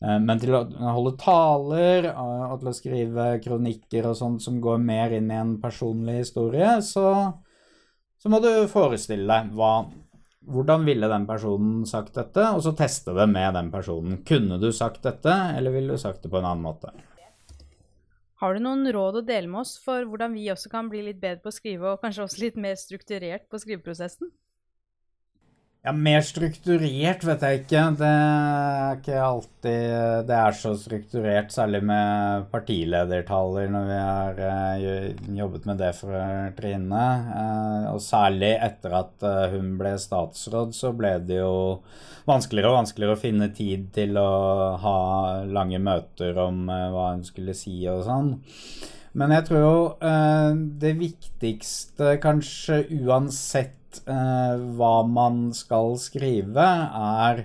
Men 0.00 0.38
til 0.40 0.54
å 0.56 0.62
holde 0.94 1.10
taler 1.20 2.06
og 2.08 2.54
til 2.62 2.70
å 2.70 2.72
skrive 2.72 3.24
kronikker 3.44 4.06
og 4.08 4.14
sånt 4.16 4.40
som 4.40 4.56
går 4.64 4.78
mer 4.80 5.12
inn 5.12 5.28
i 5.28 5.36
en 5.36 5.58
personlig 5.60 6.22
historie, 6.22 6.70
så, 6.80 7.10
så 8.20 8.30
må 8.32 8.40
du 8.44 8.50
forestille 8.68 9.26
deg 9.26 9.52
hva 9.56 9.74
hvordan 10.50 10.86
ville 10.88 11.08
den 11.10 11.26
personen 11.28 11.84
sagt 11.88 12.16
dette, 12.16 12.46
og 12.56 12.62
så 12.64 12.72
teste 12.76 13.12
det 13.16 13.26
med 13.30 13.54
den 13.54 13.68
personen. 13.72 14.20
Kunne 14.26 14.58
du 14.60 14.70
sagt 14.72 15.04
dette, 15.04 15.34
eller 15.56 15.74
ville 15.74 15.94
du 15.94 16.00
sagt 16.00 16.24
det 16.24 16.30
på 16.32 16.40
en 16.40 16.48
annen 16.48 16.64
måte? 16.64 16.92
Har 18.40 18.56
du 18.56 18.62
noen 18.64 18.88
råd 18.88 19.20
å 19.20 19.24
dele 19.26 19.50
med 19.52 19.62
oss 19.66 19.74
for 19.84 20.06
hvordan 20.08 20.32
vi 20.32 20.46
også 20.52 20.70
kan 20.72 20.88
bli 20.88 21.02
litt 21.10 21.20
bedre 21.20 21.42
på 21.44 21.52
å 21.52 21.56
skrive, 21.56 21.92
og 21.92 22.00
kanskje 22.00 22.24
også 22.24 22.40
litt 22.40 22.56
mer 22.60 22.78
strukturert 22.80 23.44
på 23.52 23.60
skriveprosessen? 23.60 24.32
Ja, 25.80 25.94
Mer 25.96 26.20
strukturert 26.20 27.22
vet 27.24 27.44
jeg 27.46 27.60
ikke. 27.62 27.82
Det 27.96 28.08
er 28.08 28.98
ikke 28.98 29.20
alltid 29.24 30.26
det 30.28 30.34
er 30.36 30.56
så 30.58 30.74
strukturert, 30.76 31.54
særlig 31.54 31.80
med 31.88 32.44
partiledertaler 32.52 33.72
når 33.72 33.88
vi 33.88 33.96
har 34.00 34.42
uh, 34.44 35.32
jobbet 35.38 35.70
med 35.70 35.80
det 35.80 35.94
for 35.96 36.12
Trine. 36.58 37.06
Uh, 37.32 37.88
og 37.94 38.04
særlig 38.04 38.52
etter 38.60 38.98
at 39.00 39.24
uh, 39.24 39.46
hun 39.54 39.72
ble 39.80 39.94
statsråd, 40.04 40.76
så 40.76 40.92
ble 40.96 41.14
det 41.24 41.40
jo 41.40 41.80
vanskeligere 42.28 42.74
og 42.74 42.80
vanskeligere 42.82 43.16
å 43.16 43.24
finne 43.24 43.48
tid 43.56 43.88
til 43.96 44.20
å 44.20 44.30
ha 44.84 44.96
lange 45.48 45.80
møter 45.80 46.36
om 46.44 46.66
hva 46.68 47.14
hun 47.14 47.24
skulle 47.24 47.56
si 47.56 47.80
og 47.88 48.04
sånn. 48.04 48.34
Men 49.18 49.32
jeg 49.34 49.46
tror 49.48 49.62
jo 49.64 49.78
det 50.80 50.92
viktigste 51.00 52.14
kanskje 52.22 52.84
uansett 53.00 53.80
eh, 54.06 54.60
hva 54.76 55.00
man 55.06 55.48
skal 55.56 55.96
skrive, 55.98 56.66
er 56.94 57.42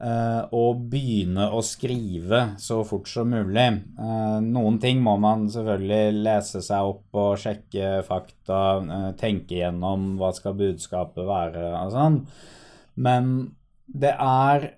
eh, 0.00 0.42
å 0.52 0.64
begynne 0.74 1.48
å 1.54 1.62
skrive 1.64 2.42
så 2.60 2.80
fort 2.88 3.08
som 3.10 3.30
mulig. 3.32 3.68
Eh, 4.00 4.38
noen 4.44 4.80
ting 4.82 5.00
må 5.04 5.16
man 5.22 5.48
selvfølgelig 5.52 6.24
lese 6.24 6.62
seg 6.64 6.90
opp 6.92 7.20
og 7.22 7.38
sjekke 7.40 8.00
fakta, 8.06 8.60
eh, 8.80 9.08
tenke 9.20 9.60
gjennom 9.60 10.14
hva 10.20 10.32
skal 10.36 10.58
budskapet 10.58 11.24
være 11.28 11.70
og 11.80 11.94
sånn. 11.96 12.20
Men 13.00 13.32
det 13.90 14.14
er 14.16 14.68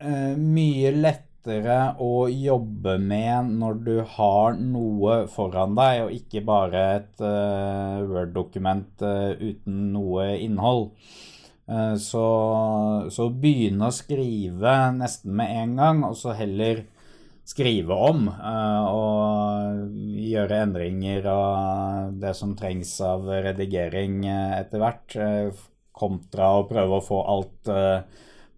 eh, 0.00 0.34
mye 0.36 0.92
lettere 0.96 1.25
lettere 1.46 1.94
å 2.02 2.26
jobbe 2.28 2.96
med 2.98 3.52
når 3.60 3.78
du 3.86 3.94
har 4.02 4.56
noe 4.58 5.26
foran 5.30 5.76
deg, 5.76 6.02
og 6.04 6.14
ikke 6.16 6.42
bare 6.44 6.82
et 6.96 7.22
uh, 7.22 8.02
Word-dokument 8.06 9.02
uh, 9.02 9.32
uten 9.38 9.92
noe 9.92 10.36
innhold. 10.38 10.90
Uh, 11.66 11.96
så, 11.98 12.26
så 13.10 13.28
begynne 13.30 13.88
å 13.88 13.94
skrive 13.94 14.92
nesten 14.98 15.36
med 15.36 15.54
en 15.62 15.76
gang, 15.76 16.04
og 16.10 16.16
så 16.18 16.34
heller 16.36 16.84
skrive 17.46 17.94
om 17.94 18.24
og 18.26 19.92
gjøre 20.18 20.56
endringer 20.64 21.28
av 21.30 22.16
det 22.18 22.32
som 22.34 22.56
trengs 22.58 22.90
av 23.06 23.22
redigering 23.22 24.24
etter 24.26 24.82
hvert, 24.82 25.14
kontra 25.94 26.48
å 26.56 26.64
prøve 26.66 26.98
å 26.98 27.04
få 27.06 27.20
alt 27.36 27.70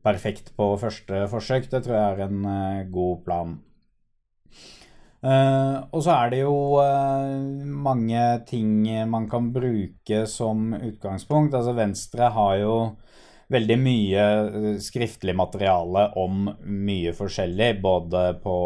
perfekt 0.09 0.53
på 0.57 0.73
første 0.81 1.27
forsøk. 1.31 1.69
Det 1.71 1.85
tror 1.85 1.97
jeg 1.99 2.13
er 2.13 2.29
en 2.29 2.45
uh, 2.47 2.87
god 2.93 3.25
plan. 3.27 3.57
Uh, 5.19 5.83
og 5.91 6.03
så 6.05 6.15
er 6.15 6.31
det 6.31 6.41
jo 6.45 6.55
uh, 6.79 7.65
mange 7.89 8.23
ting 8.47 8.87
man 9.11 9.27
kan 9.31 9.51
bruke 9.55 10.25
som 10.31 10.73
utgangspunkt. 10.79 11.57
Altså 11.59 11.75
Venstre 11.77 12.31
har 12.35 12.57
jo 12.63 12.75
veldig 13.49 13.77
mye 13.81 14.25
skriftlig 14.85 15.33
materiale 15.37 16.05
om 16.21 16.51
mye 16.63 17.15
forskjellig. 17.17 17.71
Både 17.83 18.25
på 18.43 18.57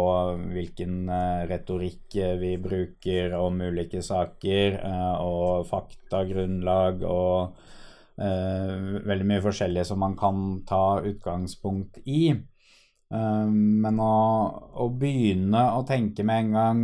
hvilken 0.53 1.07
retorikk 1.51 2.19
vi 2.41 2.57
bruker 2.59 3.37
om 3.39 3.63
ulike 3.63 4.03
saker, 4.03 4.81
og 5.23 5.69
faktagrunnlag 5.71 7.07
og 7.07 7.55
Uh, 7.63 7.69
veldig 8.17 9.27
mye 9.27 9.43
forskjellig 9.45 9.87
som 9.89 10.03
man 10.03 10.13
kan 10.21 10.43
ta 10.69 11.01
utgangspunkt 11.09 12.03
i. 12.05 12.35
Uh, 13.13 13.49
men 13.53 13.99
å, 14.01 14.13
å, 14.81 14.89
begynne 14.97 15.67
å 15.77 15.83
tenke 15.85 16.25
med 16.25 16.47
en 16.47 16.55
gang 16.57 16.79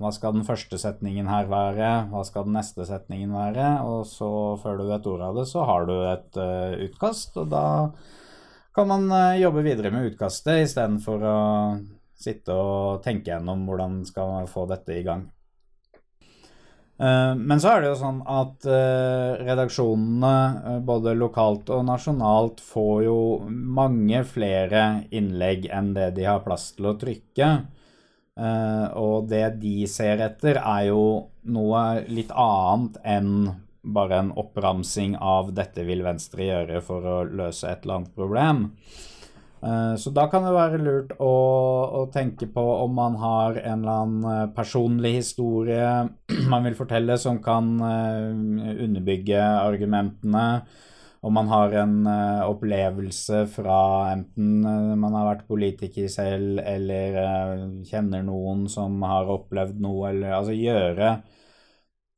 hva 0.00 0.10
skal 0.12 0.34
den 0.36 0.44
første 0.44 0.76
setningen 0.80 1.28
her 1.28 1.48
være, 1.48 1.88
hva 2.12 2.20
skal 2.24 2.44
den 2.46 2.56
neste 2.58 2.84
setningen 2.88 3.32
være, 3.32 3.68
og 3.88 4.04
så 4.08 4.30
før 4.60 4.80
du 4.80 4.86
vet 4.90 5.08
ordet 5.08 5.28
av 5.28 5.40
det, 5.40 5.46
så 5.48 5.64
har 5.68 5.88
du 5.88 5.94
et 6.10 6.40
uh, 6.40 6.76
utkast, 6.84 7.36
og 7.40 7.48
da 7.52 7.64
kan 8.76 8.88
man 8.88 9.08
jobbe 9.40 9.64
videre 9.66 9.90
med 9.92 10.12
utkastet 10.12 10.66
istedenfor 10.66 11.24
å 11.26 11.38
sitte 12.20 12.54
og 12.54 13.00
tenke 13.04 13.32
gjennom 13.32 13.64
hvordan 13.66 14.02
skal 14.08 14.36
man 14.36 14.48
få 14.52 14.66
dette 14.70 14.94
i 14.94 15.04
gang. 15.04 15.24
Eh, 17.00 17.34
men 17.34 17.60
så 17.60 17.72
er 17.72 17.80
det 17.80 17.92
jo 17.94 17.98
sånn 18.02 18.20
at 18.28 18.66
eh, 18.68 19.40
redaksjonene, 19.46 20.32
eh, 20.74 20.80
både 20.84 21.14
lokalt 21.16 21.70
og 21.72 21.86
nasjonalt, 21.88 22.60
får 22.60 22.96
jo 23.06 23.20
mange 23.48 24.20
flere 24.28 24.84
innlegg 25.08 25.70
enn 25.72 25.94
det 25.96 26.10
de 26.18 26.26
har 26.28 26.42
plass 26.44 26.70
til 26.76 26.92
å 26.92 26.96
trykke. 27.00 27.52
Og 28.40 29.26
det 29.28 29.58
de 29.60 29.84
ser 29.90 30.22
etter, 30.24 30.56
er 30.56 30.84
jo 30.86 31.00
noe 31.52 31.80
litt 32.08 32.30
annet 32.32 32.94
enn 33.04 33.50
bare 33.82 34.20
en 34.22 34.30
oppramsing 34.40 35.18
av 35.20 35.50
'dette 35.52 35.84
vil 35.84 36.00
Venstre 36.06 36.46
gjøre 36.46 36.80
for 36.80 37.04
å 37.04 37.18
løse 37.26 37.68
et 37.68 37.84
eller 37.84 37.98
annet 37.98 38.14
problem'. 38.16 38.70
Eh, 39.62 39.94
så 40.00 40.10
da 40.16 40.24
kan 40.32 40.46
det 40.46 40.52
være 40.56 40.78
lurt 40.80 41.10
å, 41.20 41.32
å, 42.00 42.04
tenke 42.12 42.48
på 42.48 42.62
om 42.80 42.94
man 42.96 43.18
har 43.20 43.58
en 43.60 43.82
eller 43.82 44.04
annen 44.04 44.28
eh, 44.32 44.46
personlig 44.56 45.18
historie 45.18 45.90
man 46.52 46.64
vil 46.64 46.78
fortelle 46.78 47.18
som 47.20 47.42
kan 47.44 47.74
eh, 47.84 48.78
underbygge 48.86 49.42
argumentene. 49.42 50.46
Om 51.20 51.34
man 51.36 51.50
har 51.52 51.74
en 51.76 51.96
opplevelse 52.48 53.42
fra 53.52 53.80
enten 54.14 54.62
man 54.96 55.16
har 55.18 55.26
vært 55.26 55.50
politiker 55.50 56.06
selv 56.08 56.62
eller 56.64 57.18
kjenner 57.84 58.24
noen 58.24 58.62
som 58.72 58.96
har 59.04 59.28
opplevd 59.28 59.82
noe, 59.84 60.14
eller 60.14 60.38
altså 60.38 60.54
gjøre 60.56 61.10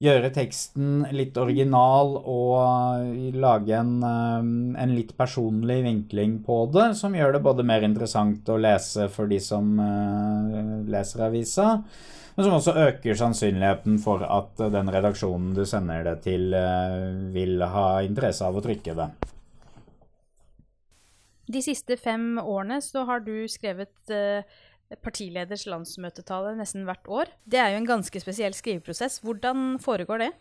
gjøre 0.03 0.33
teksten 0.35 1.05
litt 1.15 1.37
original 1.39 2.17
og 2.19 3.37
lage 3.39 3.77
en, 3.79 3.95
um, 4.03 4.53
en, 4.75 4.95
litt 4.97 5.15
personlig 5.19 5.79
vinkling 5.87 6.41
på 6.47 6.65
det, 6.75 6.93
som 6.99 7.15
gjør 7.15 7.37
det 7.37 7.45
både 7.45 7.67
mer 7.67 7.87
interessant 7.87 8.49
å 8.51 8.59
lese 8.61 9.09
for 9.13 9.31
de 9.31 9.39
som 9.43 9.77
uh, 9.79 10.83
leser 10.91 11.27
avisa, 11.29 11.69
men 12.35 12.47
som 12.47 12.57
også 12.57 12.75
øker 12.89 13.19
sannsynligheten 13.19 14.01
for 14.03 14.25
at 14.27 14.59
den 14.73 14.91
redaksjonen 14.91 15.53
du 15.55 15.67
sender 15.69 16.07
det 16.07 16.17
til, 16.25 16.55
vil 17.35 17.61
ha 17.61 18.01
interesse 18.07 18.47
av 18.47 18.57
å 18.57 18.63
trykke 18.65 18.95
det. 18.97 19.11
De 21.53 21.61
siste 21.61 21.99
fem 22.01 22.39
årene 22.41 22.81
så 22.81 23.05
har 23.05 23.21
du 23.21 23.45
skrevet 23.53 24.15
partileders 25.01 25.67
landsmøtetale 25.71 26.57
nesten 26.59 26.85
hvert 26.89 27.09
år. 27.09 27.33
Det 27.49 27.61
er 27.63 27.73
jo 27.73 27.83
en 27.83 27.89
ganske 27.89 28.21
spesiell 28.21 28.57
skriveprosess. 28.57 29.21
Hvordan 29.25 29.79
foregår 29.83 30.27
det? 30.27 30.33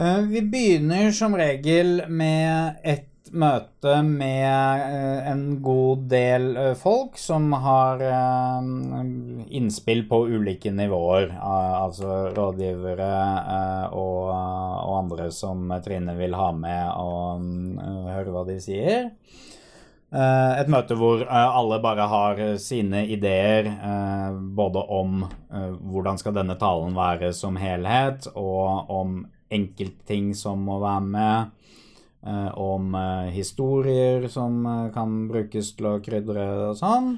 Eh, 0.00 0.20
vi 0.20 0.42
begynner 0.42 1.10
som 1.12 1.34
regel 1.36 2.02
med 2.08 2.78
et 2.82 3.08
møte 3.32 3.98
med 4.04 4.82
eh, 4.82 5.28
en 5.30 5.44
god 5.64 6.06
del 6.10 6.48
eh, 6.56 6.72
folk 6.80 7.18
som 7.20 7.52
har 7.64 8.00
innspill 9.52 10.06
på 10.08 10.22
ulike 10.32 10.72
nivåer. 10.72 11.30
Altså 11.36 12.32
rådgivere 12.36 13.12
og, 13.92 14.32
og 14.32 14.98
andre 14.98 15.30
som 15.32 15.68
Trine 15.84 16.16
vil 16.18 16.36
ha 16.40 16.50
med 16.56 16.84
og 16.96 18.12
høre 18.16 18.32
hva 18.32 18.46
de 18.48 18.58
sier. 18.64 19.10
Eh, 20.12 20.54
et 20.60 20.68
møte 20.68 20.92
hvor 21.00 21.22
eh, 21.24 21.54
alle 21.56 21.78
bare 21.80 22.04
har 22.10 22.40
eh, 22.44 22.56
sine 22.60 23.06
ideer 23.14 23.70
både 24.52 24.82
om 24.92 25.22
hvordan 25.52 26.18
skal 26.20 26.34
denne 26.36 26.58
talen 26.60 26.92
være 26.96 27.32
som 27.36 27.56
helhet, 27.60 28.28
og 28.36 28.90
om 28.92 29.22
enkeltting 29.52 30.32
som 30.36 30.64
må 30.68 30.78
være 30.82 31.08
med. 31.08 31.58
Om 32.22 32.92
historier 33.34 34.28
som 34.30 34.62
kan 34.94 35.14
brukes 35.26 35.72
til 35.74 35.88
å 35.90 35.96
krydre 36.04 36.44
og 36.68 36.76
sånn. 36.78 37.08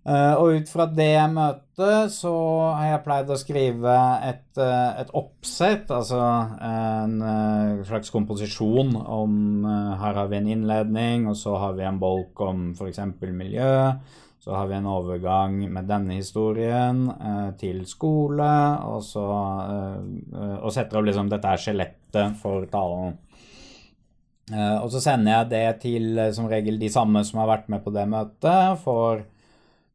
Uh, 0.00 0.32
og 0.40 0.54
ut 0.56 0.70
fra 0.72 0.86
det 0.88 1.12
møtet 1.28 2.12
så 2.14 2.32
har 2.72 2.86
jeg 2.86 3.02
pleid 3.04 3.28
å 3.28 3.36
skrive 3.36 3.96
et, 4.24 4.46
uh, 4.56 4.96
et 4.96 5.10
oppsett, 5.12 5.90
altså 5.92 6.20
en 6.64 7.18
uh, 7.20 7.82
slags 7.84 8.08
komposisjon 8.14 8.94
om 8.96 9.66
Her 10.00 10.16
har 10.16 10.30
vi 10.30 10.38
en 10.38 10.48
innledning, 10.54 11.26
og 11.28 11.36
så 11.36 11.58
har 11.60 11.76
vi 11.76 11.84
en 11.84 12.00
bolk 12.00 12.40
om 12.46 12.70
f.eks. 12.72 13.02
miljø. 13.28 13.74
Så 14.40 14.54
har 14.56 14.70
vi 14.70 14.78
en 14.78 14.88
overgang 14.88 15.58
med 15.68 15.84
denne 15.84 16.16
historien 16.16 17.02
til 17.60 17.82
skole, 17.84 18.52
og 18.88 19.02
så 19.04 19.24
og 20.64 20.70
setter 20.72 20.96
opp 20.96 21.04
liksom 21.10 21.28
Dette 21.28 21.50
er 21.50 21.60
skjelettet 21.60 22.38
for 22.40 22.64
talen. 22.72 23.18
og 24.80 24.88
så 24.94 25.02
sender 25.04 25.34
jeg 25.34 25.50
det 25.50 25.66
til 25.82 26.22
som 26.32 26.48
regel 26.48 26.80
de 26.80 26.88
samme 26.88 27.20
som 27.28 27.42
har 27.42 27.50
vært 27.52 27.68
med 27.68 27.84
på 27.84 27.92
det 27.92 28.06
møtet, 28.08 28.80
for 28.80 29.20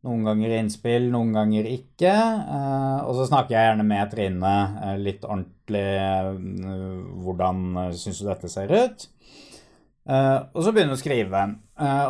Noen 0.05 0.21
ganger 0.27 0.51
innspill, 0.59 1.07
noen 1.09 1.31
ganger 1.33 1.65
ikke. 1.65 2.13
Eh, 2.13 2.99
og 3.07 3.17
så 3.17 3.25
snakker 3.25 3.55
jeg 3.55 3.69
gjerne 3.71 3.85
med 3.87 4.11
Trine 4.11 4.53
eh, 4.83 4.97
litt 5.01 5.25
ordentlig 5.25 5.81
eh, 5.97 6.29
hvordan 7.25 7.93
syns 7.97 8.21
du 8.21 8.27
dette 8.29 8.51
ser 8.53 8.73
ut. 8.75 9.09
og 10.05 10.59
så 10.61 10.69
begynner 10.69 10.93
du 10.93 10.99
å 10.99 11.01
skrive. 11.01 11.39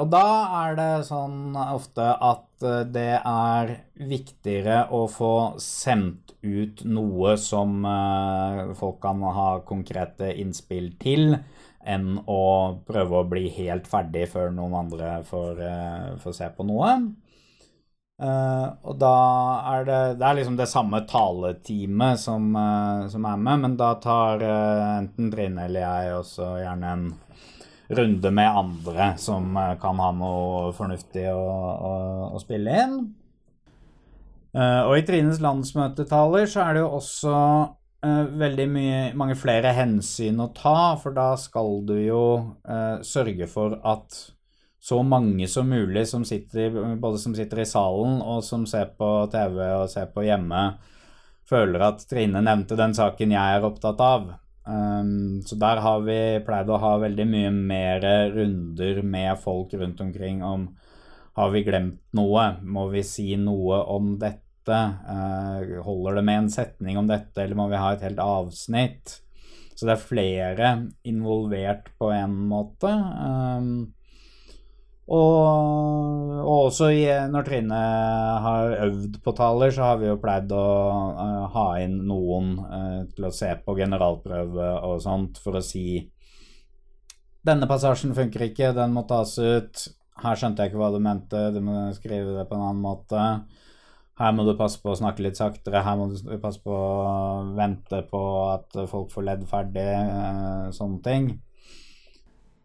og 0.01 0.09
da 0.11 0.25
er 0.65 0.73
det 0.75 1.05
sånn 1.07 1.55
ofte 1.55 2.03
at 2.03 2.65
det 2.91 3.21
er 3.21 3.71
viktigere 3.95 4.89
å 4.91 5.05
få 5.07 5.55
sendt 5.63 6.33
ut 6.43 6.83
noe 6.83 7.37
som 7.39 7.87
folk 8.75 8.99
kan 8.99 9.23
ha 9.23 9.47
konkrete 9.63 10.33
innspill 10.35 10.91
til, 10.99 11.37
enn 11.87 12.19
å 12.27 12.43
prøve 12.83 13.21
å 13.21 13.29
bli 13.31 13.47
helt 13.55 13.87
ferdig 13.87 14.27
før 14.33 14.51
noen 14.51 14.75
andre 14.83 15.21
får, 15.29 15.63
får 16.19 16.35
se 16.35 16.51
på 16.51 16.67
noe. 16.67 16.97
Uh, 18.15 18.71
og 18.87 18.95
da 18.95 19.15
er 19.73 19.81
det 19.83 19.95
Det 20.21 20.23
er 20.23 20.35
liksom 20.37 20.53
det 20.55 20.69
samme 20.71 21.01
taleteamet 21.03 22.21
som, 22.21 22.45
uh, 22.55 23.09
som 23.11 23.25
er 23.27 23.41
med, 23.43 23.59
men 23.65 23.73
da 23.75 23.89
tar 23.99 24.39
uh, 24.39 25.01
enten 25.01 25.33
Trine 25.33 25.65
eller 25.67 25.83
jeg 25.83 26.13
også 26.21 26.47
gjerne 26.61 26.93
en 26.93 27.09
runde 27.99 28.31
med 28.31 28.59
andre 28.61 29.09
som 29.21 29.51
kan 29.81 29.99
ha 30.01 30.07
noe 30.15 30.71
fornuftig 30.73 31.27
å, 31.29 31.41
å, 31.89 31.91
å 32.33 32.39
spille 32.41 32.77
inn. 32.81 32.95
og 34.57 34.93
i 34.97 35.03
Trines 35.05 35.37
landsmøtetaler 35.43 36.49
så 36.49 36.63
er 36.63 36.73
det 36.73 36.81
jo 36.81 36.87
også 36.97 37.35
veldig 38.41 38.65
mye, 38.73 38.97
mange 39.13 39.37
flere 39.37 39.75
hensyn 39.77 40.41
å 40.41 40.49
ta, 40.57 40.95
for 40.97 41.13
da 41.13 41.27
skal 41.37 41.83
du 41.85 41.93
jo 42.07 42.23
sørge 43.05 43.45
for 43.53 43.77
at 43.85 44.17
så 44.85 44.99
mange 45.01 45.47
som 45.49 45.69
mulig 45.69 46.03
som 46.07 46.25
sitter, 46.25 46.95
både 47.01 47.17
som 47.17 47.33
sitter 47.33 47.63
i 47.63 47.65
salen 47.65 48.19
og 48.21 48.43
som 48.45 48.67
ser 48.69 48.91
på 48.99 49.07
TV 49.33 49.57
og 49.63 49.89
ser 49.89 50.11
på 50.13 50.27
hjemme, 50.27 50.59
føler 51.49 51.87
at 51.87 52.03
Trine 52.05 52.43
nevnte 52.45 52.77
den 52.77 52.93
saken 52.93 53.33
jeg 53.33 53.55
er 53.55 53.65
opptatt 53.65 54.03
av. 54.05 54.27
Um, 54.65 55.41
så 55.45 55.57
der 55.61 55.81
har 55.81 56.05
vi 56.05 56.19
pleid 56.45 56.69
å 56.69 56.77
ha 56.81 56.93
veldig 57.01 57.25
mye 57.31 57.49
mer 57.55 58.05
runder 58.33 59.01
med 59.05 59.41
folk 59.41 59.73
rundt 59.77 60.05
omkring 60.05 60.45
om 60.45 60.69
har 61.35 61.51
vi 61.51 61.65
glemt 61.65 61.99
noe? 62.15 62.45
Må 62.61 62.87
vi 62.93 63.01
si 63.05 63.31
noe 63.41 63.81
om 63.91 64.15
dette? 64.21 64.77
Uh, 65.09 65.81
holder 65.85 66.19
det 66.19 66.27
med 66.29 66.43
en 66.43 66.53
setning 66.53 67.01
om 67.01 67.09
dette, 67.09 67.41
eller 67.41 67.57
må 67.57 67.67
vi 67.73 67.81
ha 67.81 67.91
et 67.93 68.05
helt 68.05 68.21
avsnitt? 68.21 69.17
Så 69.75 69.89
det 69.89 69.97
er 69.97 70.07
flere 70.13 70.71
involvert 71.09 71.89
på 71.97 72.13
en 72.13 72.37
måte. 72.53 72.93
Um, 72.93 73.94
og, 75.05 76.39
og, 76.41 76.59
også 76.65 76.87
i, 76.89 77.03
når 77.29 77.45
Trine 77.45 77.81
har 78.41 78.71
øvd 78.87 79.19
på 79.21 79.33
taler, 79.37 79.73
så 79.73 79.91
har 79.91 79.99
vi 80.01 80.09
jo 80.09 80.17
pleid 80.21 80.49
å 80.55 80.65
uh, 81.13 81.43
ha 81.53 81.65
inn 81.83 81.99
noen 82.09 82.55
uh, 82.57 83.03
til 83.13 83.27
å 83.27 83.33
se 83.33 83.51
på 83.61 83.75
generalprøve 83.77 84.71
og 84.87 85.03
sånt 85.03 85.37
for 85.43 85.59
å 85.59 85.65
si 85.65 86.01
Denne 87.45 87.67
passasjen 87.69 88.15
funker 88.17 88.47
ikke, 88.47 88.71
den 88.73 88.95
må 88.95 89.03
tas 89.05 89.35
ut. 89.37 89.83
Her 90.17 90.39
skjønte 90.39 90.63
jeg 90.63 90.71
ikke 90.71 90.79
hva 90.81 90.87
du 90.89 90.97
mente, 90.97 91.43
du 91.53 91.59
må 91.61 91.91
skrive 91.93 92.39
det 92.39 92.47
på 92.49 92.57
en 92.57 92.63
annen 92.71 92.81
måte. 92.81 93.25
Her 94.17 94.31
må 94.33 94.47
du 94.47 94.55
passe 94.57 94.81
på 94.81 94.89
å 94.89 94.97
snakke 94.97 95.21
litt 95.21 95.37
saktere, 95.37 95.83
her 95.85 95.99
må 95.99 96.07
du 96.09 96.39
passe 96.41 96.63
på 96.65 96.73
å 96.73 97.43
vente 97.53 97.99
på 98.09 98.21
at 98.49 98.79
folk 98.89 99.13
får 99.13 99.27
ledd 99.29 99.45
ferdig, 99.51 99.85
uh, 99.85 100.73
sånne 100.73 101.03
ting. 101.05 101.29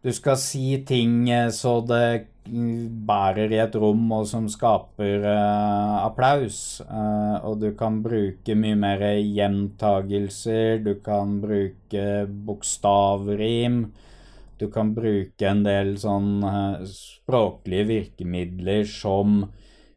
Du 0.01 0.09
skal 0.09 0.37
si 0.41 0.79
ting 0.87 1.27
så 1.53 1.75
det 1.85 2.31
bærer 2.49 3.51
i 3.53 3.59
et 3.61 3.75
rom, 3.77 4.07
og 4.15 4.25
som 4.25 4.47
skaper 4.49 5.27
uh, 5.27 6.01
applaus. 6.01 6.81
Uh, 6.89 7.37
og 7.45 7.59
du 7.61 7.69
kan 7.77 7.99
bruke 8.01 8.55
mye 8.57 8.79
mer 8.81 9.03
gjentagelser, 9.21 10.81
du 10.81 10.95
kan 11.05 11.37
bruke 11.43 12.05
bokstavrim. 12.47 13.83
Du 14.57 14.67
kan 14.73 14.93
bruke 14.93 15.47
en 15.49 15.61
del 15.65 15.95
sånn 16.01 16.43
språklige 16.85 17.87
virkemidler 17.89 18.83
som 18.85 19.43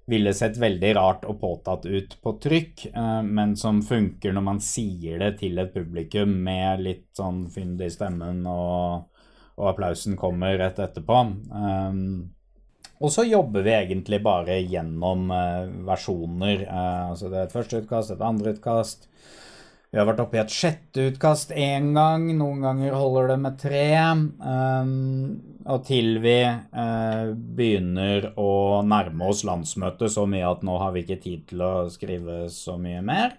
ville 0.09 0.33
sett 0.37 0.57
veldig 0.61 0.93
rart 0.97 1.27
og 1.29 1.37
påtatt 1.40 1.85
ut 1.85 2.17
på 2.21 2.33
trykk, 2.40 2.87
men 3.29 3.53
som 3.61 3.83
funker 3.85 4.33
når 4.33 4.45
man 4.45 4.61
sier 4.64 5.21
det 5.21 5.35
til 5.43 5.61
et 5.61 5.73
publikum 5.73 6.33
med 6.47 6.81
litt 6.81 7.07
sånn 7.17 7.45
fynd 7.53 7.85
i 7.85 7.90
stemmen 7.93 8.40
og, 8.49 9.05
og 9.59 9.71
applausen 9.71 10.17
kommer 10.19 10.57
rett 10.59 10.81
etterpå. 10.83 11.21
Um, 11.55 12.35
og 13.05 13.11
så 13.12 13.25
jobber 13.27 13.64
vi 13.67 13.75
egentlig 13.75 14.21
bare 14.25 14.61
gjennom 14.62 15.31
uh, 15.31 15.67
versjoner. 15.87 16.67
Uh, 16.69 17.11
altså 17.12 17.31
det 17.31 17.40
er 17.40 17.49
et 17.49 17.57
første 17.57 17.83
utkast, 17.83 18.14
et 18.14 18.25
andre 18.25 18.55
utkast. 18.57 19.09
Vi 19.95 20.01
har 20.01 20.09
vært 20.09 20.25
oppe 20.25 20.35
i 20.35 20.43
et 20.43 20.51
sjette 20.51 21.05
utkast 21.12 21.53
én 21.55 21.93
gang. 21.95 22.27
Noen 22.35 22.64
ganger 22.64 22.97
holder 22.99 23.29
det 23.31 23.37
med 23.45 23.59
tre. 23.62 23.85
Um, 24.43 24.88
og 25.71 25.85
til 25.87 26.19
vi 26.25 26.40
uh, 26.43 27.31
begynner 27.31 28.33
å 28.40 28.83
nærme 28.83 29.31
oss 29.31 29.45
landsmøtet 29.47 30.11
så 30.11 30.27
mye 30.27 30.51
at 30.51 30.67
nå 30.67 30.75
har 30.83 30.97
vi 30.97 31.05
ikke 31.05 31.21
tid 31.23 31.47
til 31.53 31.62
å 31.62 31.73
skrive 31.95 32.49
så 32.51 32.75
mye 32.81 33.05
mer. 33.07 33.38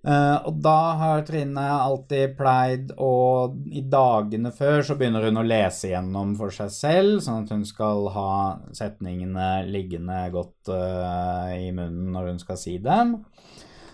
Uh, 0.00 0.40
og 0.48 0.62
da 0.64 0.78
har 0.96 1.26
Trine 1.28 1.60
alltid 1.60 2.32
pleid 2.38 2.92
å 2.96 3.52
I 3.68 3.82
dagene 3.84 4.48
før 4.56 4.80
så 4.86 4.94
begynner 4.96 5.26
hun 5.28 5.42
å 5.42 5.44
lese 5.44 5.90
gjennom 5.90 6.32
for 6.38 6.54
seg 6.56 6.70
selv, 6.72 7.18
sånn 7.20 7.44
at 7.44 7.52
hun 7.52 7.66
skal 7.68 8.08
ha 8.14 8.30
setningene 8.76 9.66
liggende 9.68 10.22
godt 10.32 10.72
uh, 10.72 11.52
i 11.52 11.68
munnen 11.68 12.14
når 12.14 12.30
hun 12.30 12.40
skal 12.40 12.56
si 12.60 12.78
dem. 12.80 13.18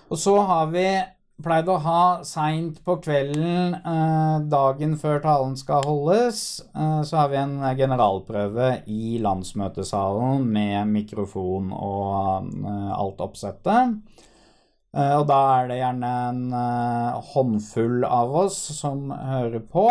Og 0.07 0.23
så 0.23 0.37
har 0.47 0.71
vi 0.71 0.87
pleid 1.43 1.67
å 1.69 1.81
ha 1.83 2.05
seint 2.25 2.79
på 2.87 2.97
kvelden, 3.03 3.75
uh, 3.83 4.39
dagen 4.47 4.95
før 5.03 5.19
talen 5.27 5.59
skal 5.59 5.83
holdes, 5.91 6.45
så 6.71 7.19
har 7.19 7.35
vi 7.35 7.41
en 7.43 7.59
generalprøve 7.77 8.71
i 8.87 9.19
landsmøtesalen 9.27 10.47
med 10.55 10.95
mikrofon 10.95 11.75
og 11.75 12.55
alt 12.95 13.27
oppsettet. 13.27 13.99
Eh, 14.97 15.15
og 15.19 15.27
da 15.29 15.41
er 15.59 15.67
det 15.69 15.81
gjerne 15.81 16.11
en 16.31 16.45
eh, 16.57 17.17
håndfull 17.33 18.07
av 18.09 18.37
oss 18.45 18.57
som 18.79 19.11
hører 19.13 19.61
på. 19.73 19.87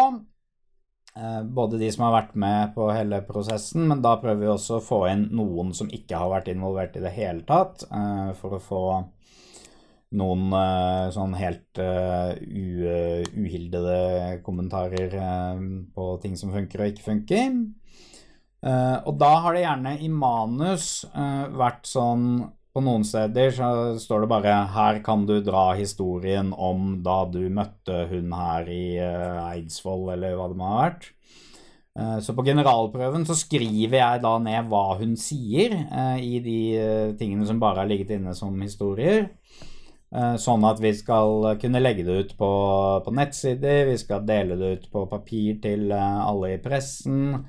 Eh, 1.15 1.41
både 1.57 1.79
de 1.81 1.91
som 1.93 2.07
har 2.07 2.15
vært 2.15 2.33
med 2.41 2.73
på 2.77 2.89
hele 2.89 3.21
prosessen, 3.27 3.85
men 3.91 4.01
da 4.05 4.15
prøver 4.21 4.41
vi 4.41 4.53
også 4.55 4.79
å 4.79 4.85
få 4.85 4.99
inn 5.11 5.27
noen 5.37 5.73
som 5.77 5.91
ikke 5.93 6.17
har 6.21 6.29
vært 6.33 6.49
involvert 6.55 6.97
i 6.97 7.03
det 7.05 7.13
hele 7.15 7.43
tatt, 7.47 7.85
for 8.39 8.57
å 8.57 8.63
få 8.63 8.85
noen 10.15 10.53
sånn 11.11 11.33
helt 11.35 11.79
uhildede 13.35 13.97
kommentarer 14.45 15.09
på 15.95 16.05
ting 16.23 16.35
som 16.39 16.53
funker 16.53 16.81
og 16.81 16.89
ikke 16.93 17.07
funker. 17.09 17.51
Og 18.63 19.13
da 19.19 19.31
har 19.43 19.51
det 19.55 19.65
gjerne 19.65 19.93
i 19.99 20.09
manus 20.13 20.87
vært 21.11 21.89
sånn 21.89 22.45
på 22.75 22.83
noen 22.83 23.05
steder 23.07 23.53
så 23.55 23.67
står 23.99 24.25
det 24.25 24.31
bare 24.33 24.53
'Her 24.67 24.99
kan 25.03 25.25
du 25.25 25.39
dra 25.39 25.73
historien 25.79 26.51
om 26.51 27.01
da 27.03 27.23
du 27.25 27.47
møtte 27.47 28.07
hun 28.09 28.33
her 28.35 28.67
i 28.67 28.99
uh, 28.99 29.47
Eidsvoll', 29.53 30.11
eller 30.11 30.35
hva 30.35 30.49
det 30.51 30.57
må 30.59 30.67
ha 30.67 30.81
vært. 30.81 31.07
Uh, 31.95 32.19
så 32.19 32.35
på 32.35 32.43
generalprøven 32.43 33.23
så 33.23 33.37
skriver 33.39 33.95
jeg 34.01 34.23
da 34.25 34.33
ned 34.43 34.67
hva 34.67 34.97
hun 34.99 35.15
sier 35.15 35.71
uh, 35.87 36.19
i 36.19 36.41
de 36.43 37.15
tingene 37.15 37.47
som 37.47 37.61
bare 37.63 37.85
har 37.85 37.87
ligget 37.87 38.11
inne 38.17 38.35
som 38.35 38.59
historier. 38.61 39.31
Sånn 40.39 40.63
at 40.63 40.77
vi 40.79 40.93
skal 40.95 41.57
kunne 41.59 41.81
legge 41.81 42.05
det 42.07 42.13
ut 42.15 42.29
på, 42.39 42.49
på 43.03 43.11
nettsider, 43.11 43.81
vi 43.89 43.97
skal 43.99 44.21
dele 44.23 44.55
det 44.55 44.69
ut 44.77 44.85
på 44.93 45.01
papir 45.11 45.57
til 45.59 45.91
alle 45.91 46.53
i 46.53 46.59
pressen. 46.63 47.41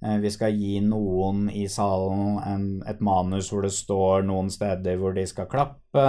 Eh, 0.00 0.18
vi 0.22 0.30
skal 0.30 0.54
gi 0.54 0.78
noen 0.84 1.48
i 1.50 1.64
salen 1.70 2.36
en, 2.46 2.66
et 2.86 3.00
manus 3.02 3.50
hvor 3.50 3.64
det 3.66 3.74
står 3.74 4.28
noen 4.28 4.50
steder 4.52 4.98
hvor 5.00 5.16
de 5.16 5.24
skal 5.26 5.48
klappe. 5.50 6.04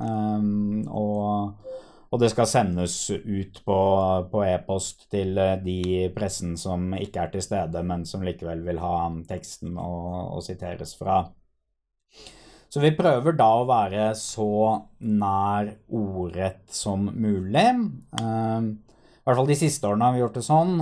Um, 0.00 0.86
og, 0.88 1.60
og, 2.08 2.16
det 2.22 2.30
skal 2.32 2.48
sendes 2.48 2.96
ut 3.12 3.60
på, 3.66 3.78
på 4.32 4.44
e-post 4.48 5.08
til 5.12 5.36
de 5.36 5.50
de 5.66 6.08
pressen 6.16 6.56
som 6.60 6.94
ikke 6.96 7.26
er 7.26 7.34
til 7.34 7.44
stede, 7.44 7.84
men 7.84 8.08
som 8.08 8.24
likevel 8.24 8.64
vil 8.64 8.80
ha 8.80 8.96
teksten 9.28 9.76
å, 9.76 10.40
siteres 10.44 10.96
fra. 10.96 11.26
Så 12.72 12.80
vi 12.82 12.96
prøver 12.96 13.36
da 13.38 13.52
å 13.60 13.68
være 13.68 14.08
så 14.18 14.48
nær 15.04 15.68
ordrett 15.94 16.64
som 16.72 17.10
mulig. 17.12 17.68
Uh, 18.16 18.72
I 18.72 19.28
hvert 19.28 19.36
fall 19.36 19.52
de 19.52 19.60
siste 19.60 19.84
årene 19.90 20.08
har 20.08 20.16
vi 20.16 20.24
gjort 20.24 20.40
det 20.40 20.48
sånn. 20.48 20.80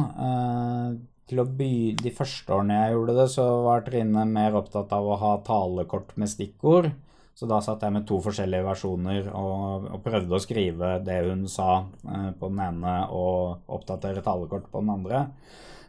Til 1.31 1.41
å 1.43 1.47
by 1.47 1.73
De 2.01 2.11
første 2.15 2.53
årene 2.53 2.81
jeg 2.81 2.97
gjorde 2.97 3.17
det, 3.21 3.29
så 3.33 3.47
var 3.67 3.85
Trine 3.87 4.27
mer 4.29 4.59
opptatt 4.59 4.93
av 4.97 5.07
å 5.09 5.19
ha 5.21 5.33
talekort 5.47 6.15
med 6.21 6.31
stikkord. 6.33 6.91
Så 7.35 7.49
da 7.49 7.63
satt 7.65 7.83
jeg 7.83 7.95
med 7.95 8.05
to 8.09 8.19
forskjellige 8.23 8.67
versjoner 8.67 9.29
og, 9.33 9.87
og 9.97 10.01
prøvde 10.05 10.37
å 10.37 10.43
skrive 10.43 10.99
det 11.05 11.23
hun 11.25 11.47
sa 11.49 11.85
eh, 12.05 12.31
på 12.37 12.51
den 12.53 12.61
ene, 12.61 12.97
og 13.09 13.73
oppdatere 13.73 14.25
talekort 14.25 14.69
på 14.71 14.83
den 14.83 14.93
andre. 14.93 15.23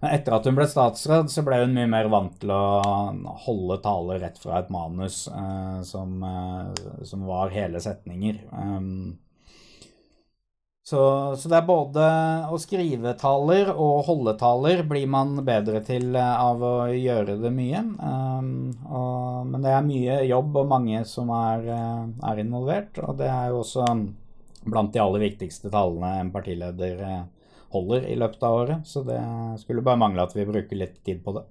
Men 0.03 0.17
etter 0.17 0.35
at 0.35 0.47
hun 0.47 0.55
ble 0.55 0.65
statsråd, 0.67 1.29
så 1.31 1.43
ble 1.47 1.61
hun 1.61 1.75
mye 1.75 1.87
mer 1.87 2.09
vant 2.11 2.33
til 2.41 2.51
å 2.51 2.63
holde 3.45 3.77
tale 3.83 4.17
rett 4.19 4.39
fra 4.39 4.57
et 4.59 4.71
manus 4.73 5.25
eh, 5.31 5.77
som, 5.87 6.15
eh, 6.27 7.03
som, 7.07 7.27
var 7.27 7.53
hele 7.55 7.79
setninger. 7.83 8.41
Um, 8.51 9.19
så, 10.83 11.01
så, 11.39 11.47
det 11.47 11.55
er 11.61 11.67
både 11.67 12.05
å 12.51 12.57
skrive 12.59 13.13
taler 13.15 13.69
og 13.71 14.01
holde 14.03 14.33
taler 14.35 14.81
blir 14.83 15.07
man 15.07 15.37
bedre 15.47 15.79
til 15.87 16.09
eh, 16.19 16.41
av 16.43 16.59
å 16.59 16.73
gjøre 16.91 17.37
det 17.39 17.51
mye. 17.55 17.79
Um, 18.03 18.49
og, 18.89 19.47
men 19.47 19.63
det 19.63 19.71
er 19.71 19.85
mye 19.87 20.17
jobb 20.27 20.59
og 20.59 20.67
mange 20.73 21.05
som 21.07 21.31
er, 21.37 21.63
eh, 21.71 22.03
er, 22.27 22.43
involvert, 22.43 22.99
og 22.99 23.15
det 23.21 23.31
er 23.31 23.53
jo 23.53 23.61
også 23.61 23.87
blant 24.67 24.91
de 24.91 24.99
aller 24.99 25.23
viktigste 25.23 25.71
talene 25.71 26.17
en 26.19 26.33
partileder 26.35 26.99
eh, 27.07 27.23
holder 27.71 28.09
i 28.11 28.19
løpet 28.19 28.43
av 28.43 28.59
året. 28.59 28.83
Så 28.83 29.05
det 29.07 29.21
skulle 29.63 29.85
bare 29.87 30.01
mangle 30.03 30.27
at 30.27 30.35
vi 30.35 30.49
bruker 30.51 30.83
litt 30.83 30.99
tid 31.07 31.23
på 31.23 31.37
det. 31.39 31.47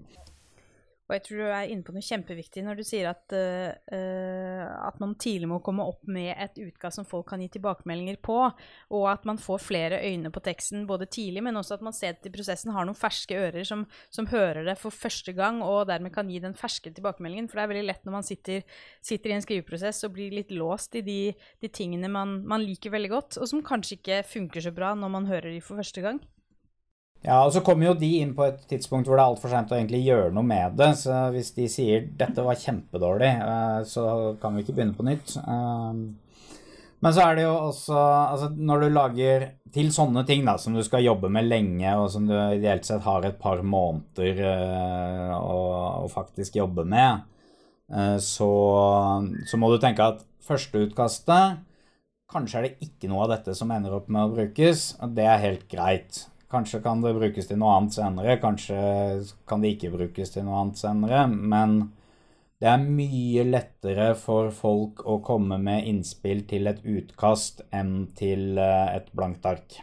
Og 1.11 1.17
jeg 1.17 1.25
tror 1.27 1.41
du 1.43 1.47
er 1.51 1.71
inne 1.73 1.85
på 1.85 1.93
noe 1.93 2.05
kjempeviktig 2.05 2.63
når 2.65 2.79
du 2.79 2.85
sier 2.87 3.09
at, 3.11 3.35
uh, 3.35 4.63
at 4.87 5.01
man 5.03 5.15
tidlig 5.21 5.49
må 5.51 5.59
komme 5.65 5.85
opp 5.85 6.07
med 6.09 6.31
et 6.33 6.61
utkast 6.63 7.01
som 7.01 7.09
folk 7.09 7.27
kan 7.33 7.43
gi 7.43 7.51
tilbakemeldinger 7.57 8.21
på, 8.23 8.37
og 8.97 9.07
at 9.11 9.27
man 9.29 9.41
får 9.43 9.65
flere 9.67 10.01
øyne 10.07 10.31
på 10.33 10.43
teksten 10.45 10.87
både 10.89 11.09
tidlig, 11.13 11.43
men 11.45 11.59
også 11.59 11.77
at 11.77 11.85
man 11.85 11.97
ser 11.97 12.15
at 12.15 12.29
i 12.29 12.33
prosessen 12.33 12.73
har 12.73 12.87
noen 12.89 12.99
ferske 12.99 13.37
ører 13.37 13.67
som, 13.67 13.85
som, 14.15 14.31
hører 14.33 14.65
det 14.69 14.79
for 14.81 14.95
første 14.95 15.35
gang, 15.37 15.61
og 15.67 15.89
dermed 15.91 16.15
kan 16.15 16.31
gi 16.31 16.41
den 16.41 16.57
ferske 16.57 16.93
tilbakemeldingen. 16.95 17.51
For 17.51 17.59
det 17.59 17.65
er 17.65 17.73
veldig 17.75 17.89
lett 17.91 18.07
når 18.07 18.17
man 18.17 18.27
sitter, 18.27 18.63
sitter 19.05 19.33
i 19.33 19.37
en 19.37 19.45
skriveprosess 19.45 20.07
og 20.07 20.15
blir 20.17 20.33
litt 20.33 20.55
låst 20.55 20.97
i 20.97 21.05
de, 21.05 21.21
de 21.61 21.73
tingene 21.73 22.09
man, 22.13 22.39
man 22.49 22.65
liker 22.65 22.95
veldig 22.95 23.13
godt, 23.13 23.41
og 23.43 23.51
som 23.51 23.65
kanskje 23.67 23.99
ikke 23.99 24.23
funker 24.29 24.65
så 24.65 24.73
bra 24.75 24.95
når 24.97 25.13
man 25.19 25.29
hører 25.29 25.51
de 25.53 25.61
for 25.65 25.83
første 25.83 26.05
gang. 26.05 26.23
Ja, 27.23 27.45
og 27.47 27.53
så 27.55 27.61
kommer 27.63 27.87
jo 27.87 27.99
de 27.99 28.09
inn 28.19 28.33
på 28.35 28.49
et 28.49 28.65
tidspunkt 28.71 29.07
hvor 29.07 29.15
det 29.15 29.23
er 29.23 29.31
altfor 29.31 29.53
sent 29.53 29.71
å 29.71 29.77
egentlig 29.77 30.01
gjøre 30.03 30.33
noe 30.35 30.47
med 30.47 30.75
det. 30.79 30.91
Så 30.99 31.15
hvis 31.35 31.53
de 31.55 31.69
sier 31.71 32.09
'dette 32.19 32.43
var 32.43 32.59
kjempedårlig', 32.59 33.37
eh, 33.47 33.79
så 33.87 34.35
kan 34.43 34.57
vi 34.57 34.65
ikke 34.65 34.75
begynne 34.75 34.99
på 34.99 35.07
nytt. 35.07 35.37
Eh, 35.39 36.01
men 37.03 37.15
så 37.15 37.23
er 37.23 37.35
det 37.35 37.45
jo 37.45 37.55
også 37.55 37.99
altså 37.99 38.49
Når 38.55 38.81
du 38.81 38.89
lager 38.95 39.47
til 39.75 39.91
sånne 39.91 40.23
ting 40.27 40.45
da, 40.47 40.57
som 40.59 40.75
du 40.75 40.83
skal 40.83 41.03
jobbe 41.03 41.31
med 41.31 41.47
lenge, 41.47 41.95
og 41.97 42.11
som 42.11 42.27
du 42.27 42.35
ideelt 42.35 42.85
sett 42.87 43.03
har 43.03 43.25
et 43.25 43.39
par 43.39 43.63
måneder 43.63 44.39
uh, 44.45 45.33
å, 45.39 45.59
å, 46.05 46.09
faktisk 46.13 46.57
jobbe 46.57 46.85
med, 46.85 47.25
så, 48.21 48.51
så, 49.49 49.57
må 49.57 49.71
du 49.73 49.79
tenke 49.81 50.05
at 50.05 50.23
førsteutkastet 50.47 51.65
Kanskje 52.33 52.59
er 52.59 52.65
det 52.65 52.87
ikke 52.87 53.11
noe 53.11 53.27
av 53.27 53.33
dette 53.35 53.53
som 53.57 53.73
ender 53.75 53.93
opp 53.93 54.07
med 54.09 54.23
å 54.25 54.33
brukes. 54.33 54.95
og 55.05 55.17
Det 55.17 55.27
er 55.29 55.43
helt 55.43 55.67
greit. 55.69 56.23
Kanskje 56.53 56.83
kan 56.85 57.01
det 57.01 57.15
brukes 57.17 57.49
til 57.49 57.57
noe 57.61 57.79
annet 57.79 57.95
senere, 57.97 58.37
kanskje 58.43 58.79
kan 59.49 59.63
det 59.65 59.71
ikke 59.73 59.95
brukes 59.95 60.35
til 60.35 60.45
noe 60.45 60.59
annet 60.61 60.81
senere. 60.83 61.25
Men 61.33 61.79
det 62.63 62.69
er 62.71 62.83
mye 62.83 63.43
lettere 63.49 64.05
for 64.15 64.53
folk 64.55 65.01
å 65.03 65.17
komme 65.27 65.57
med 65.59 65.89
innspill 65.91 66.45
til 66.47 66.71
et 66.71 66.85
utkast 66.87 67.65
enn 67.75 68.13
til 68.15 68.61
eh, 68.61 68.93
et 69.01 69.09
blankt 69.17 69.49
ark. 69.51 69.81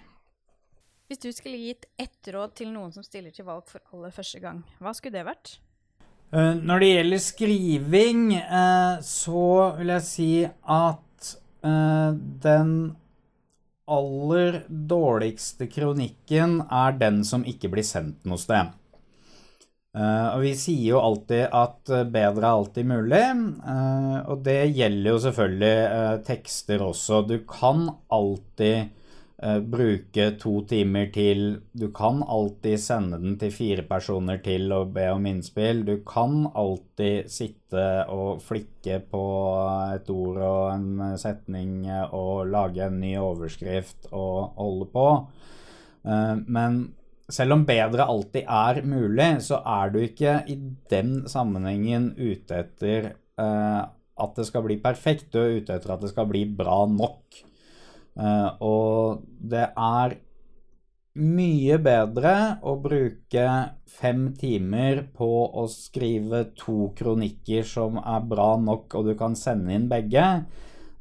Hvis 1.11 1.19
du 1.25 1.27
skulle 1.35 1.59
gitt 1.59 1.89
ett 1.99 2.29
råd 2.31 2.53
til 2.61 2.69
noen 2.71 2.93
som 2.95 3.03
stiller 3.03 3.33
til 3.35 3.49
valg 3.49 3.65
for 3.67 3.83
aller 3.91 4.13
første 4.15 4.39
gang, 4.39 4.61
hva 4.79 4.93
skulle 4.95 5.17
det 5.17 5.25
vært? 5.27 5.57
Eh, 6.31 6.53
når 6.55 6.85
det 6.85 6.91
gjelder 6.93 7.23
skriving, 7.25 8.23
eh, 8.39 8.95
så 9.03 9.45
vil 9.81 9.95
jeg 9.97 10.07
si 10.07 10.31
at 10.47 10.95
den 11.59 12.69
aller 13.89 14.61
dårligste 14.67 15.67
kronikken 15.71 16.59
er 16.69 16.99
den 16.99 17.23
som 17.27 17.45
ikke 17.47 17.71
blir 17.73 17.87
sendt 17.87 18.27
noe 18.29 18.39
sted. 18.41 18.75
Uh, 19.89 20.35
og 20.35 20.43
vi 20.45 20.51
sier 20.53 20.91
jo 20.91 20.99
alltid 21.01 21.47
at 21.49 21.89
eh, 21.89 22.03
bedre 22.13 22.45
er 22.45 22.59
alltid 22.59 22.85
mulig, 22.91 23.23
uh, 23.65 24.19
og 24.29 24.43
det 24.45 24.59
gjelder 24.77 25.09
jo 25.09 25.21
selvfølgelig 25.23 25.77
uh, 25.89 26.17
tekster 26.27 26.83
også. 26.85 27.23
Du 27.25 27.39
kan 27.49 27.87
alltid 28.13 28.93
bruke 29.39 30.25
to 30.35 30.51
timer 30.67 31.05
til 31.15 31.61
Du 31.71 31.85
kan 31.95 32.17
alltid 32.27 32.81
sende 32.83 33.21
den 33.21 33.37
til 33.39 33.53
fire 33.55 33.85
personer 33.87 34.41
til 34.43 34.67
og 34.75 34.91
be 34.97 35.05
om 35.13 35.29
innspill. 35.29 35.85
Du 35.87 36.01
kan 36.03 36.49
alltid 36.51 37.29
sitte 37.31 37.85
og 38.11 38.41
flikke 38.43 38.99
på 39.07 39.23
et 39.95 40.11
ord 40.11 40.41
og 40.43 40.65
en 40.73 41.15
setning 41.21 41.85
og 42.09 42.49
lage 42.51 42.83
en 42.89 42.99
ny 42.99 43.13
overskrift 43.21 44.11
og 44.11 44.59
holde 44.59 44.89
på. 44.91 45.07
Eh, 46.05 46.35
men 46.47 46.81
selv 47.29 47.55
om 47.57 47.65
bedre 47.67 48.07
alltid 48.09 48.47
er 48.47 48.81
mulig, 48.87 49.29
så 49.45 49.61
er 49.65 49.93
du 49.93 50.01
ikke 50.01 50.39
i 50.49 50.57
den 50.91 51.23
sammenhengen 51.29 52.11
ute 52.17 52.63
etter 52.63 53.11
eh, 53.13 53.81
at 54.19 54.33
det 54.35 54.47
skal 54.49 54.65
bli 54.65 54.79
perfekt. 54.83 55.29
Du 55.33 55.39
er 55.41 55.59
ute 55.59 55.77
etter 55.77 55.93
at 55.95 56.03
det 56.03 56.11
skal 56.13 56.27
bli 56.29 56.43
bra 56.57 56.83
nok. 56.89 57.43
Eh, 58.19 58.49
og 58.65 59.23
det 59.39 59.69
er 59.71 60.17
mye 61.19 61.77
bedre 61.83 62.33
å 62.63 62.75
bruke 62.79 63.45
fem 63.89 64.29
timer 64.39 65.01
på 65.15 65.29
å 65.61 65.65
skrive 65.71 66.45
to 66.59 66.91
kronikker 66.97 67.65
som 67.67 67.99
er 67.99 68.27
bra 68.29 68.53
nok, 68.61 68.93
og 68.95 69.09
du 69.09 69.15
kan 69.19 69.35
sende 69.39 69.75
inn 69.75 69.89
begge, 69.91 70.25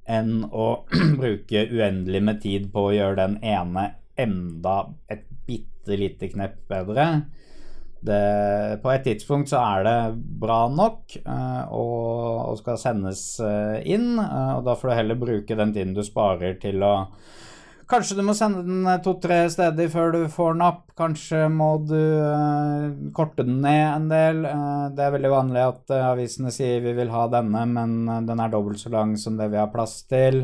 enn 0.09 0.47
å 0.49 0.69
bruke 1.21 1.67
uendelig 1.69 2.23
med 2.31 2.43
tid 2.45 2.71
på 2.73 2.89
å 2.89 2.95
gjøre 2.97 3.21
den 3.21 3.39
ene 3.45 3.91
enda 4.19 4.81
et 5.13 5.27
bitte 5.47 5.99
lite 5.99 6.31
knepp 6.33 6.65
bedre 6.71 7.09
det, 8.01 8.79
på 8.83 8.93
et 8.93 9.03
tidspunkt 9.07 9.51
så 9.51 9.59
er 9.59 9.87
det 9.87 9.99
bra 10.39 10.61
nok 10.71 11.17
uh, 11.25 11.65
og, 11.75 12.53
og, 12.53 12.55
skal 12.61 12.79
sendes 12.79 13.23
uh, 13.43 13.79
inn. 13.83 14.15
Uh, 14.21 14.59
og 14.59 14.63
da 14.69 14.77
får 14.79 14.91
du 14.91 14.95
heller 15.01 15.19
bruke 15.19 15.59
den 15.59 15.75
tiden 15.75 15.97
du 15.97 16.05
sparer 16.07 16.59
til 16.63 16.85
å 16.87 16.95
Kanskje 17.89 18.19
du 18.19 18.21
må 18.21 18.35
sende 18.37 18.67
den 18.67 18.85
to-tre 19.01 19.47
steder 19.49 19.87
før 19.89 20.11
du 20.13 20.19
får 20.29 20.51
den 20.53 20.65
opp. 20.67 20.83
Kanskje 21.01 21.47
må 21.49 21.71
du 21.89 21.97
korte 23.17 23.47
den 23.49 23.63
ned 23.65 23.85
en 23.87 24.11
del. 24.11 24.43
det 24.93 25.07
er 25.07 25.15
veldig 25.15 25.31
vanlig 25.33 25.63
at 25.63 25.95
avisene 25.97 26.53
sier 26.53 26.85
vi 26.85 26.93
vil 26.99 27.09
ha 27.09 27.23
denne, 27.33 27.63
men 27.65 28.27
den 28.29 28.43
er 28.45 28.53
dobbelt 28.53 28.83
så 28.83 28.93
lang 28.93 29.17
som 29.17 29.41
det 29.41 29.49
vi 29.49 29.57
har 29.57 29.73
plass 29.73 30.03
til. 30.05 30.43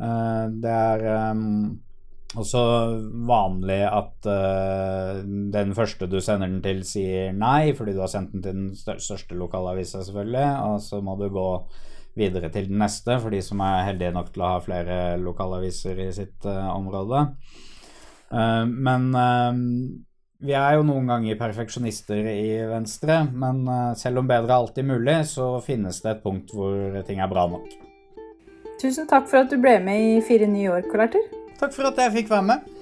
det 0.00 0.72
er 0.72 1.04
også 2.34 2.60
vanlig 3.28 3.82
at 3.86 4.26
uh, 4.26 5.20
den 5.52 5.74
første 5.76 6.08
du 6.10 6.18
sender 6.20 6.50
den 6.50 6.62
til, 6.64 6.82
sier 6.86 7.36
nei, 7.36 7.70
fordi 7.76 7.94
du 7.94 8.02
har 8.02 8.10
sendt 8.10 8.34
den 8.34 8.42
til 8.42 8.56
den 8.56 8.72
største 8.76 9.38
lokalavisa, 9.38 10.02
selvfølgelig. 10.02 10.48
Og 10.66 10.80
så 10.82 11.00
må 11.04 11.14
du 11.20 11.28
gå 11.32 11.46
videre 12.16 12.50
til 12.50 12.66
den 12.70 12.80
neste, 12.82 13.20
for 13.22 13.30
de 13.30 13.42
som 13.44 13.62
er 13.64 13.86
heldige 13.90 14.14
nok 14.16 14.32
til 14.32 14.42
å 14.42 14.50
ha 14.56 14.64
flere 14.64 14.98
lokalaviser 15.22 16.02
i 16.02 16.10
sitt 16.16 16.48
uh, 16.48 16.66
område. 16.74 17.28
Uh, 18.32 18.66
men 18.66 19.08
vi 20.42 20.52
er 20.58 20.76
jo 20.76 20.84
noen 20.84 21.06
ganger 21.08 21.38
perfeksjonister 21.40 22.26
i 22.34 22.58
Venstre, 22.68 23.22
men 23.32 23.62
selv 23.96 24.20
om 24.20 24.28
bedre 24.28 24.50
er 24.50 24.58
alltid 24.58 24.84
mulig, 24.84 25.16
så 25.30 25.54
finnes 25.64 26.02
det 26.04 26.12
et 26.12 26.20
punkt 26.26 26.52
hvor 26.52 27.00
ting 27.08 27.22
er 27.24 27.30
bra 27.32 27.46
nok. 27.54 27.70
Tusen 28.82 29.08
takk 29.08 29.30
for 29.30 29.46
at 29.46 29.48
du 29.48 29.56
ble 29.56 29.78
med 29.80 30.10
i 30.10 30.20
Fire 30.26 30.50
nye 30.50 30.74
år, 30.76 30.84
Karl 30.92 31.08
Arthur. 31.56 31.66
Takk 31.66 31.74
for 31.74 31.82
at 31.88 31.98
jeg 31.98 32.12
fikk 32.12 32.30
være 32.30 32.42
med. 32.42 32.75